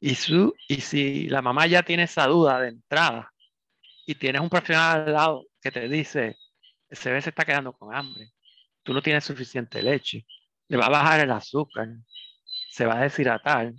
[0.00, 3.33] Y, su, y si la mamá ya tiene esa duda de entrada,
[4.06, 6.36] y tienes un profesional al lado que te dice,
[6.88, 8.32] ese bebé se está quedando con hambre,
[8.82, 10.26] tú no tienes suficiente leche,
[10.68, 11.88] le va a bajar el azúcar,
[12.70, 13.72] se va a deshidratar,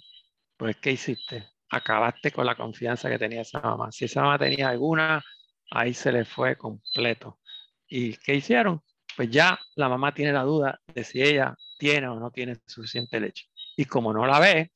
[0.57, 1.47] pues ¿qué hiciste?
[1.69, 3.91] Acabaste con la confianza que tenía esa mamá.
[3.91, 5.23] Si esa mamá tenía alguna,
[5.71, 7.39] ahí se le fue completo.
[7.87, 8.81] ¿Y qué hicieron?
[9.15, 13.19] Pues ya la mamá tiene la duda de si ella tiene o no tiene suficiente
[13.19, 13.45] leche.
[13.75, 14.71] Y como no la ve,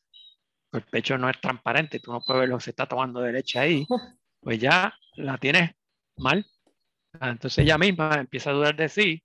[0.70, 3.22] pues el pecho no es transparente, tú no puedes ver lo que se está tomando
[3.22, 3.86] de leche ahí,
[4.42, 5.72] pues ya la tienes
[6.18, 6.46] mal.
[7.20, 9.24] Ah, entonces ella misma empieza a dudar de sí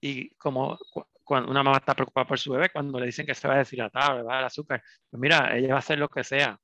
[0.00, 0.78] y como
[1.24, 3.58] cuando una mamá está preocupada por su bebé, cuando le dicen que se va a
[3.58, 6.58] deshidratar, le va a dar azúcar, pues mira, ella va a hacer lo que sea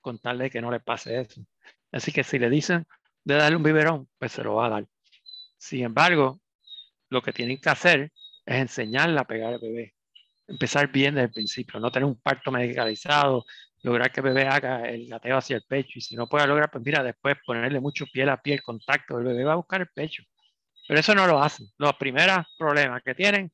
[0.00, 1.44] con tal de que no le pase eso.
[1.90, 2.86] Así que si le dicen
[3.24, 4.86] de darle un biberón, pues se lo va a dar.
[5.56, 6.40] Sin embargo,
[7.08, 8.12] lo que tienen que hacer
[8.44, 9.94] es enseñarle a pegar al bebé.
[10.46, 13.44] Empezar bien desde el principio, no tener un parto medicalizado,
[13.82, 15.98] lograr que el bebé haga el gateo hacia el pecho.
[15.98, 19.24] Y si no puede lograr, pues mira, después ponerle mucho piel a piel, contacto, el
[19.24, 20.22] bebé va a buscar el pecho.
[20.86, 21.66] Pero eso no lo hacen.
[21.78, 23.50] Los primeros problemas que tienen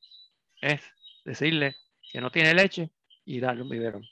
[0.61, 0.81] es
[1.25, 1.75] decirle
[2.11, 2.89] que no tiene leche
[3.25, 4.03] y darle un biberón.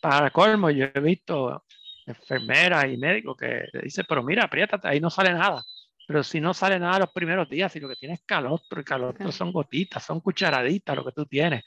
[0.00, 1.64] Para colmo, yo he visto
[2.06, 5.62] enfermeras y médicos que le dicen, pero mira, apriétate, ahí no sale nada.
[6.06, 8.84] Pero si no sale nada los primeros días, si lo que tienes es calor, porque
[8.84, 11.62] calor son gotitas, son cucharaditas lo que tú tienes.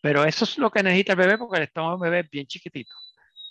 [0.00, 2.46] Pero eso es lo que necesita el bebé porque el estómago del bebé es bien
[2.46, 2.94] chiquitito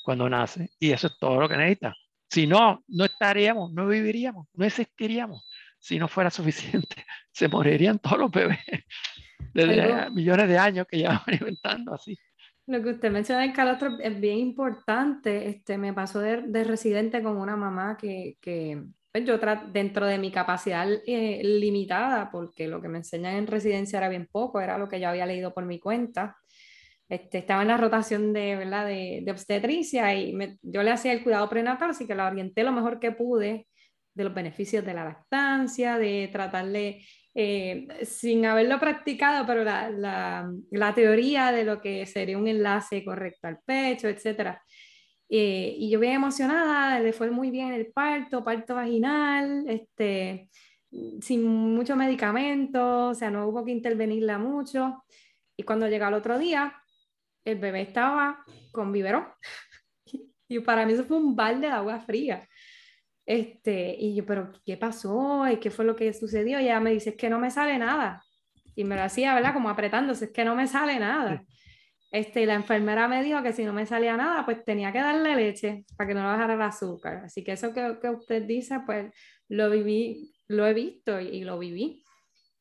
[0.05, 1.95] cuando nace y eso es todo lo que necesita.
[2.29, 5.45] Si no, no estaríamos, no viviríamos, no existiríamos
[5.79, 6.95] si no fuera suficiente.
[7.31, 8.59] Se morirían todos los bebés
[9.53, 12.17] desde millones de años que llevamos inventando así.
[12.67, 15.49] Lo que usted menciona del calostro es bien importante.
[15.49, 18.81] Este, me pasó de, de residente con una mamá que, que
[19.11, 19.37] pues yo
[19.71, 24.27] dentro de mi capacidad eh, limitada, porque lo que me enseñan en residencia era bien
[24.29, 26.35] poco, era lo que yo había leído por mi cuenta.
[27.07, 28.87] Este, estaba en la rotación de, ¿verdad?
[28.87, 32.71] de, de obstetricia y yo le hacía el cuidado prenatal, así que la orienté lo
[32.71, 33.67] mejor que pude
[34.15, 40.49] de los beneficios de la lactancia, de tratarle, eh, sin haberlo practicado, pero la, la,
[40.71, 44.57] la, teoría de lo que sería un enlace correcto al pecho, etc.
[45.29, 50.49] Eh, y yo bien emocionada, le fue muy bien el parto, parto vaginal, este,
[51.19, 55.03] sin mucho medicamento, o sea, no hubo que intervenirla mucho.
[55.57, 56.73] Y cuando llega el otro día,
[57.45, 59.27] el bebé estaba con biberón.
[60.47, 62.47] y para mí eso fue un balde de agua fría.
[63.25, 65.47] Este, y yo, pero ¿qué pasó?
[65.49, 66.59] ¿Y qué fue lo que sucedió?
[66.59, 68.23] Y ella me dice, es que no me sale nada.
[68.75, 69.53] Y me lo hacía, ¿verdad?
[69.53, 71.43] Como apretándose, es que no me sale nada.
[72.11, 74.99] Este, y la enfermera me dijo que si no me salía nada, pues tenía que
[74.99, 77.23] darle leche para que no le bajara el azúcar.
[77.25, 79.13] Así que eso que, que usted dice, pues
[79.49, 82.03] lo viví, lo he visto y, lo viví.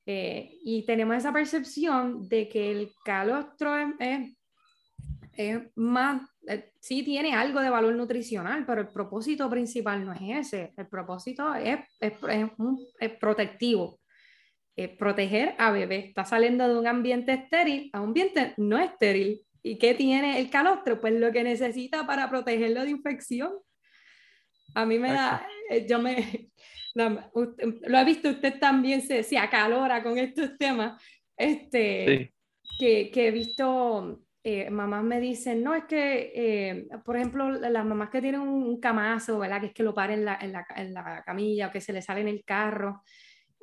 [0.06, 4.36] Eh, y tenemos esa percepción de que el calostro es es
[5.76, 10.72] más, eh, sí tiene algo de valor nutricional, pero el propósito principal no es ese.
[10.76, 12.12] El propósito es, es,
[13.00, 14.00] es, protectivo.
[14.76, 16.08] Es proteger a bebé.
[16.08, 19.42] Está saliendo de un ambiente estéril a un ambiente no estéril.
[19.62, 21.00] ¿Y qué tiene el calostro?
[21.00, 23.52] Pues lo que necesita para protegerlo de infección.
[24.74, 26.50] A mí me da, eh, yo me,
[26.94, 31.02] lo ha visto usted también, se, se acalora con estos temas,
[31.36, 32.32] este,
[32.78, 37.84] que, que, he visto, eh, mamás me dicen, no, es que, eh, por ejemplo, las
[37.86, 39.60] mamás que tienen un, camazo, ¿verdad?
[39.60, 41.94] Que es que lo paren en la, en, la, en la, camilla o que se
[41.94, 43.02] le sale en el carro,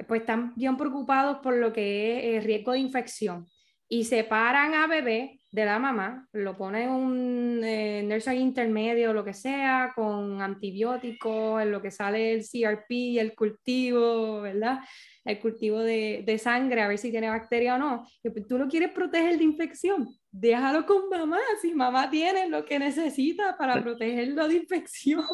[0.07, 3.47] pues están bien preocupados por lo que es el riesgo de infección
[3.87, 9.25] y separan a bebé de la mamá, lo ponen en un eh, nursery intermedio, lo
[9.25, 14.79] que sea, con antibióticos, en lo que sale el CRP, el cultivo, ¿verdad?
[15.25, 18.07] El cultivo de, de sangre, a ver si tiene bacteria o no.
[18.23, 22.63] Y pues, tú lo quieres proteger de infección, déjalo con mamá, si mamá tiene lo
[22.63, 25.25] que necesita para protegerlo de infección.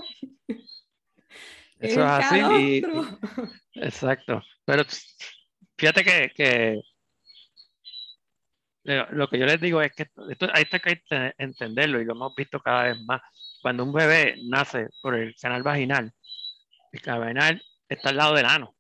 [1.80, 2.82] Eso es así.
[3.76, 4.42] exacto.
[4.66, 4.84] Pero
[5.78, 6.82] fíjate que, que
[8.88, 11.02] lo que yo les digo es que esto, hay que
[11.38, 13.22] entenderlo y lo hemos visto cada vez más.
[13.62, 16.14] Cuando un bebé nace por el canal vaginal,
[16.94, 18.76] el canal vaginal está al lado del ano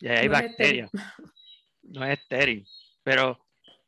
[0.00, 0.90] y ahí hay bacterias.
[1.82, 2.66] No es estéril,
[3.02, 3.46] pero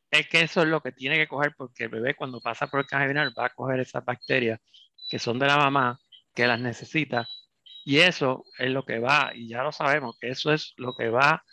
[0.09, 2.79] es que eso es lo que tiene que coger porque el bebé cuando pasa por
[2.79, 4.59] el canal vaginal va a coger esas bacterias
[5.09, 5.99] que son de la mamá,
[6.33, 7.27] que las necesita
[7.83, 11.09] y eso es lo que va, y ya lo sabemos, que eso es lo que
[11.09, 11.43] va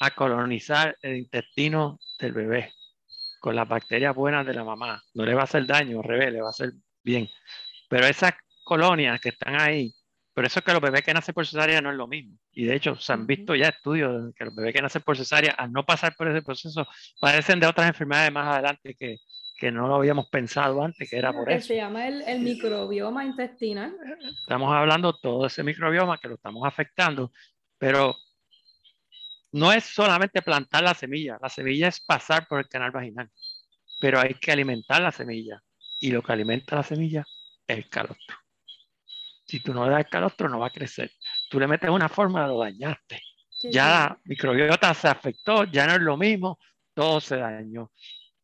[0.00, 2.72] a colonizar el intestino del bebé
[3.40, 5.02] con las bacterias buenas de la mamá.
[5.14, 6.72] No le va a hacer daño, al revés, le va a hacer
[7.02, 7.28] bien.
[7.88, 8.34] Pero esas
[8.64, 9.92] colonias que están ahí,
[10.32, 12.38] por eso es que los bebés que nacen por cesárea no es lo mismo.
[12.52, 15.16] Y de hecho, se han visto ya estudios de que los bebés que nacen por
[15.16, 16.86] cesárea, al no pasar por ese proceso,
[17.20, 19.16] padecen de otras enfermedades más adelante que,
[19.58, 21.66] que no lo habíamos pensado antes, que era por eso.
[21.66, 23.96] Se llama el, el, microbioma intestinal.
[24.42, 27.32] Estamos hablando todo ese microbioma que lo estamos afectando,
[27.78, 28.14] pero
[29.52, 33.30] no es solamente plantar la semilla, la semilla es pasar por el canal vaginal,
[34.00, 35.62] pero hay que alimentar la semilla
[36.00, 37.24] y lo que alimenta la semilla
[37.66, 38.36] es el calostro.
[39.46, 41.10] Si tú no le das el calostro no va a crecer.
[41.50, 43.20] Tú le metes una forma, lo dañaste.
[43.64, 46.58] Ya la microbiota se afectó, ya no es lo mismo,
[46.94, 47.90] todo se dañó.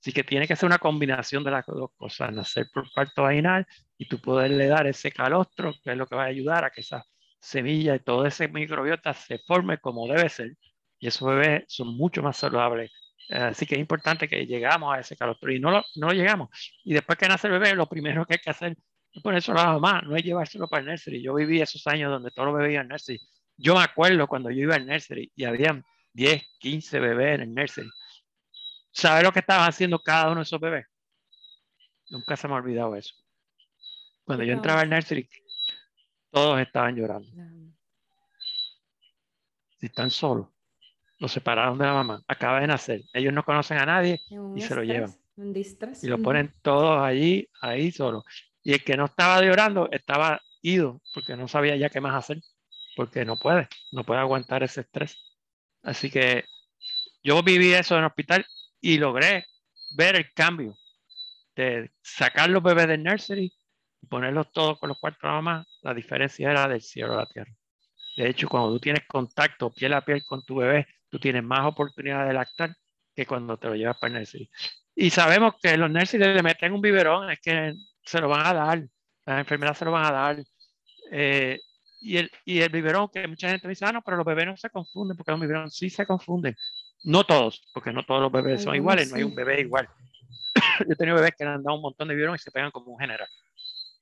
[0.00, 3.66] Así que tiene que ser una combinación de las dos cosas, nacer por parto vaginal
[3.96, 6.80] y tú poderle dar ese calostro, que es lo que va a ayudar a que
[6.80, 7.04] esa
[7.40, 10.57] semilla y todo ese microbiota se forme como debe ser
[10.99, 12.90] y esos bebés son mucho más saludables.
[13.28, 16.51] Así que es importante que llegamos a ese calostro y no lo, no lo llegamos.
[16.84, 18.76] Y después que nace el bebé, lo primero que hay que hacer
[19.12, 21.22] es ponérselo a la mamá, no es llevárselo para el nursery.
[21.22, 23.20] Yo viví esos años donde todos los bebés iban al nursery.
[23.57, 27.55] Yo me acuerdo cuando yo iba al nursery y habían 10, 15 bebés en el
[27.55, 27.90] nursery.
[28.92, 30.86] ¿Sabes lo que estaban haciendo cada uno de esos bebés?
[32.11, 33.14] Nunca se me ha olvidado eso.
[34.24, 35.28] Cuando yo entraba al nursery,
[36.30, 37.28] todos estaban llorando.
[39.78, 40.49] Si están solos,
[41.18, 44.20] lo separaron de la mamá, acaba de nacer, ellos no conocen a nadie
[44.54, 45.14] y se lo llevan.
[46.02, 48.24] Y lo ponen todos allí, ahí solo.
[48.62, 52.38] Y el que no estaba llorando estaba ido porque no sabía ya qué más hacer,
[52.96, 55.16] porque no puede, no puede aguantar ese estrés.
[55.82, 56.44] Así que
[57.22, 58.46] yo viví eso en el hospital
[58.80, 59.44] y logré
[59.96, 60.74] ver el cambio
[61.54, 63.52] de sacar los bebés del nursery
[64.02, 65.66] y ponerlos todos con los cuartos de la mamá.
[65.82, 67.52] La diferencia era del cielo a la tierra.
[68.16, 70.86] De hecho, cuando tú tienes contacto piel a piel con tu bebé,
[71.16, 72.76] tú tienes más oportunidad de lactar
[73.14, 74.50] que cuando te lo llevas para el nursery.
[74.94, 78.52] Y sabemos que los nursery le meten un biberón, es que se lo van a
[78.52, 78.82] dar,
[79.24, 80.44] las enfermeras se lo van a dar.
[81.10, 81.58] Eh,
[82.02, 84.56] y, el, y el biberón, que mucha gente dice, ah, no, pero los bebés no
[84.58, 86.54] se confunden, porque los biberón sí se confunden.
[87.04, 89.88] No todos, porque no todos los bebés son iguales, no hay un bebé igual.
[90.86, 92.70] Yo he tenido bebés que le han dado un montón de biberón y se pegan
[92.70, 93.28] como un general.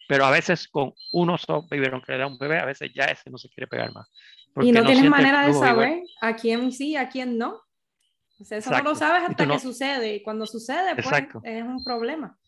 [0.08, 3.04] Pero a veces con uno solo biberón que le da un bebé, a veces ya
[3.04, 4.10] ese no se quiere pegar más.
[4.60, 7.60] Y no, tienes manera de saber a quién sí, a quién no.
[8.38, 10.16] eso no lo sabes hasta que sucede.
[10.16, 11.06] Y cuando sucede, pues
[11.42, 12.38] es un problema.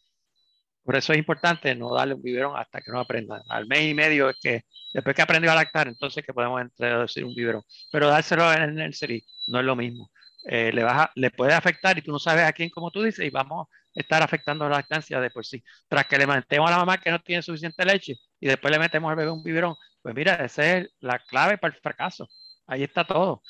[0.86, 3.42] Por eso es importante no darle un biberón hasta que no aprendan.
[3.48, 4.62] Al mes y medio es que
[4.94, 7.62] después que aprendió a lactar, entonces que podemos introducir un biberón.
[7.90, 10.12] Pero dárselo en el nursery no es lo mismo.
[10.48, 13.26] Eh, le, vas le puede afectar y tú no sabes a quién, como tú dices,
[13.26, 15.61] y vamos a estar afectando la lactancia de por sí.
[15.88, 18.78] Tras que le mantemos a la mamá que no tiene suficiente leche y después le
[18.78, 19.74] metemos al bebé un biberón,
[20.07, 22.28] pues mira, esa es la clave para el fracaso.
[22.68, 23.42] Ahí está todo.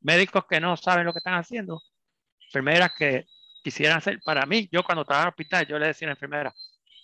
[0.00, 1.80] Médicos que no saben lo que están haciendo,
[2.46, 3.26] enfermeras que
[3.62, 6.14] quisieran hacer, para mí, yo cuando trabajaba en el hospital, yo le decía a la
[6.14, 6.52] enfermera,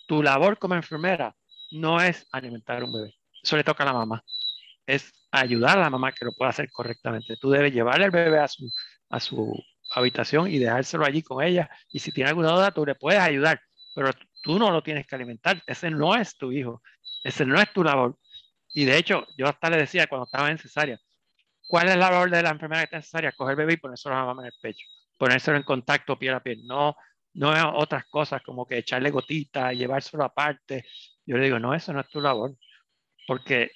[0.09, 1.37] tu labor como enfermera
[1.71, 4.21] no es alimentar a un bebé, eso le toca a la mamá,
[4.85, 7.37] es ayudar a la mamá que lo pueda hacer correctamente.
[7.39, 8.69] Tú debes llevarle al bebé a su,
[9.09, 9.53] a su
[9.91, 13.61] habitación y dejárselo allí con ella, y si tiene alguna duda, tú le puedes ayudar,
[13.95, 14.11] pero
[14.43, 16.81] tú no lo tienes que alimentar, ese no es tu hijo,
[17.23, 18.17] ese no es tu labor.
[18.73, 20.99] Y de hecho, yo hasta le decía cuando estaba en cesárea,
[21.67, 23.31] ¿cuál es la labor de la enfermera que está en cesárea?
[23.33, 24.85] Coger bebé y ponérselo a la mamá en el pecho,
[25.17, 26.95] ponérselo en contacto piel a piel, no,
[27.33, 30.85] no otras cosas como que echarle gotitas, llevárselo aparte.
[31.25, 32.55] Yo le digo, no, eso no es tu labor,
[33.27, 33.71] porque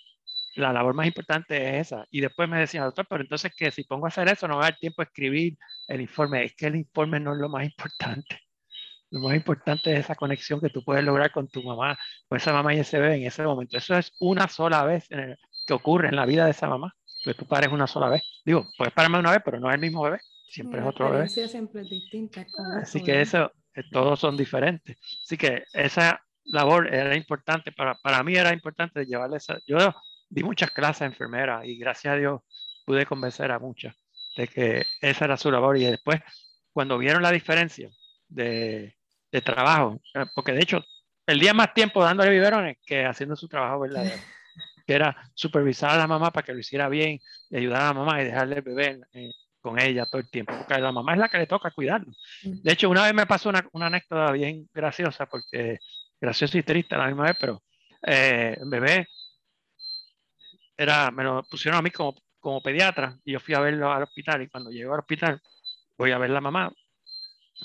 [0.56, 2.06] la labor más importante es esa.
[2.12, 4.64] Y después me decía, doctor, pero entonces que si pongo a hacer eso no va
[4.64, 6.46] a dar tiempo a escribir el informe.
[6.46, 8.42] Es que el informe no es lo más importante.
[9.12, 12.00] Lo más importante es esa conexión que tú puedes lograr con tu mamá,
[12.30, 13.78] con esa mamá y ese bebé en ese momento.
[13.78, 15.10] Eso es una sola vez
[15.68, 18.24] que ocurre en la vida de esa mamá, que tú pares una sola vez.
[18.46, 21.28] Digo, puedes pararme una vez, pero no es el mismo bebé, siempre es otro bebé.
[21.28, 22.46] siempre es distinta.
[22.82, 24.98] Así que eso, eh, todos son diferentes.
[25.26, 29.60] Así que esa labor era importante, para, para mí era importante llevarle esa...
[29.68, 29.78] Yo
[30.30, 32.42] di muchas clases a enfermeras y gracias a Dios
[32.86, 33.94] pude convencer a muchas
[34.38, 36.22] de que esa era su labor y después
[36.72, 37.90] cuando vieron la diferencia
[38.30, 38.96] de,
[39.32, 40.84] de trabajo, eh, porque de hecho
[41.24, 44.16] perdía más tiempo dándole biberones que haciendo su trabajo verdadero,
[44.86, 47.20] que era supervisar a la mamá para que lo hiciera bien,
[47.50, 50.54] y ayudar a la mamá y dejarle el bebé eh, con ella todo el tiempo,
[50.58, 52.12] porque la mamá es la que le toca cuidarlo.
[52.44, 52.62] Mm.
[52.62, 55.80] De hecho, una vez me pasó una, una anécdota bien graciosa, porque
[56.20, 57.64] graciosa y triste a la misma vez, pero
[58.06, 59.08] eh, el bebé
[60.78, 64.04] era, me lo pusieron a mí como, como pediatra y yo fui a verlo al
[64.04, 65.42] hospital y cuando llego al hospital
[65.98, 66.72] voy a ver a la mamá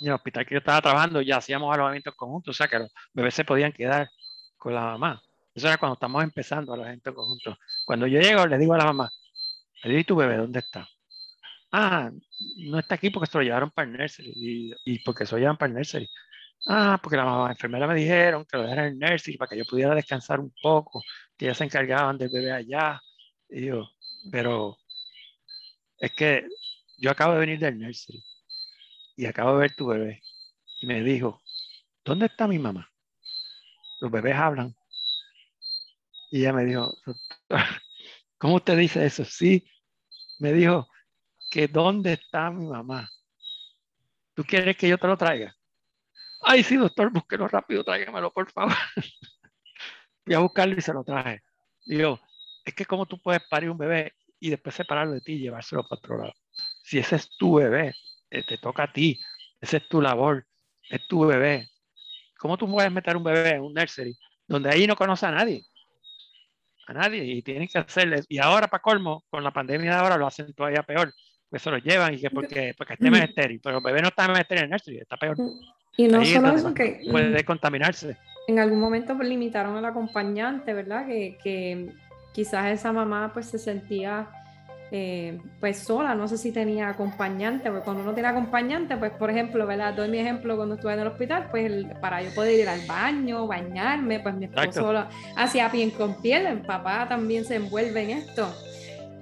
[0.01, 2.93] en el hospital que yo estaba trabajando ya hacíamos alojamientos conjuntos, o sea que los
[3.13, 4.09] bebés se podían quedar
[4.57, 5.23] con la mamá.
[5.55, 7.57] Eso era cuando estamos empezando alojamientos conjuntos.
[7.85, 9.11] Cuando yo llego le digo a la mamá,
[9.85, 10.87] ¿y tu bebé dónde está?
[11.73, 12.11] Ah,
[12.59, 14.33] no está aquí porque se lo llevaron para el nursery.
[14.35, 16.09] ¿Y, y porque se lo llevan para el nursery?
[16.67, 19.59] Ah, porque la mamá enfermera me dijeron que lo dejaran en el nursery para que
[19.59, 21.03] yo pudiera descansar un poco,
[21.37, 23.01] que ya se encargaban del bebé allá.
[23.49, 23.89] Y yo,
[24.31, 24.77] pero
[25.99, 26.47] es que
[26.99, 28.23] yo acabo de venir del nursery
[29.17, 30.23] y acabo de ver tu bebé.
[30.81, 31.41] Y me dijo,
[32.05, 32.91] ¿dónde está mi mamá?
[34.01, 34.77] Los bebés hablan.
[36.31, 36.95] Y ella me dijo,
[38.39, 39.25] ¿cómo usted dice eso?
[39.25, 39.69] Sí,
[40.39, 40.89] me dijo
[41.51, 43.11] que ¿dónde está mi mamá?
[44.35, 45.57] ¿Tú quieres que yo te lo traiga?
[46.43, 48.75] Ay, sí, doctor, búsquelo rápido, tráigamelo, por favor.
[50.25, 51.43] Fui a buscarlo y se lo traje.
[51.87, 52.21] Digo,
[52.65, 55.83] es que como tú puedes parir un bebé y después separarlo de ti y llevárselo
[55.85, 56.35] para otro lado.
[56.83, 57.95] Si ese es tu bebé,
[58.31, 59.19] te toca a ti,
[59.61, 60.47] esa es tu labor,
[60.91, 61.69] es tu bebé.
[62.39, 64.17] ¿Cómo tú puedes meter un bebé en un nursery
[64.47, 65.65] donde ahí no conoce a nadie?
[66.87, 68.23] A nadie, y tienen que hacerle.
[68.29, 71.13] Y ahora, para colmo, con la pandemia de ahora lo hacen todavía peor,
[71.49, 74.09] pues se lo llevan y que porque, porque esté más estéril, pero el bebé no
[74.09, 75.37] está más estéril en el nursery, está peor.
[75.97, 77.03] Y no solo eso, que.
[77.11, 78.17] Puede contaminarse.
[78.47, 81.07] En algún momento pues, limitaron al acompañante, ¿verdad?
[81.07, 81.91] Que, que
[82.33, 84.29] quizás esa mamá pues se sentía
[84.93, 89.31] eh, pues sola, no sé si tenía acompañante, porque cuando uno tiene acompañante, pues por
[89.31, 89.95] ejemplo, ¿verdad?
[89.95, 93.47] Doy mi ejemplo cuando estuve en el hospital, pues para yo poder ir al baño,
[93.47, 95.07] bañarme, pues mi esposo
[95.37, 98.55] hacía piel con piel, el papá también se envuelve en esto.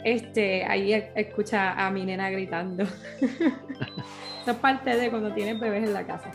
[0.04, 2.84] Este, ahí escucha a mi nena gritando.
[3.22, 6.30] Eso es parte de cuando tienes bebés en la casa.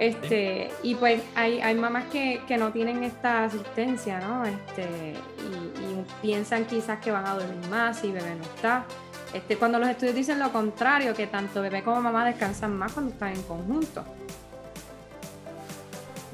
[0.00, 4.46] Este, y pues hay, hay mamás que, que, no tienen esta asistencia, ¿no?
[4.46, 5.90] Este, y,
[6.22, 8.86] piensan quizás que van a dormir más si bebé no está.
[9.34, 13.12] Este, cuando los estudios dicen lo contrario, que tanto bebé como mamá descansan más cuando
[13.12, 14.02] están en conjunto.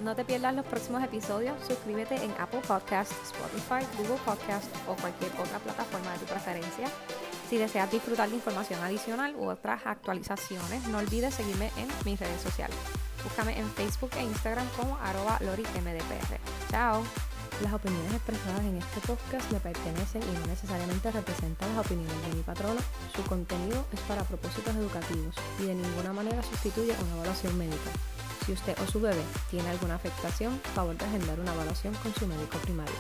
[0.04, 1.56] No te pierdas los próximos episodios.
[1.66, 6.86] Suscríbete en Apple Podcast, Spotify, Google Podcast o cualquier otra plataforma de tu preferencia.
[7.50, 12.40] Si deseas disfrutar de información adicional u otras actualizaciones, no olvides seguirme en mis redes
[12.40, 12.76] sociales.
[13.26, 16.38] Búscame en Facebook e Instagram como arroba lorimdpr.
[16.70, 17.02] Chao.
[17.60, 22.36] Las opiniones expresadas en este podcast me pertenecen y no necesariamente representan las opiniones de
[22.36, 22.78] mi patrono.
[23.16, 27.90] Su contenido es para propósitos educativos y de ninguna manera sustituye una evaluación médica.
[28.46, 32.28] Si usted o su bebé tiene alguna afectación, favor de agendar una evaluación con su
[32.28, 32.94] médico primario.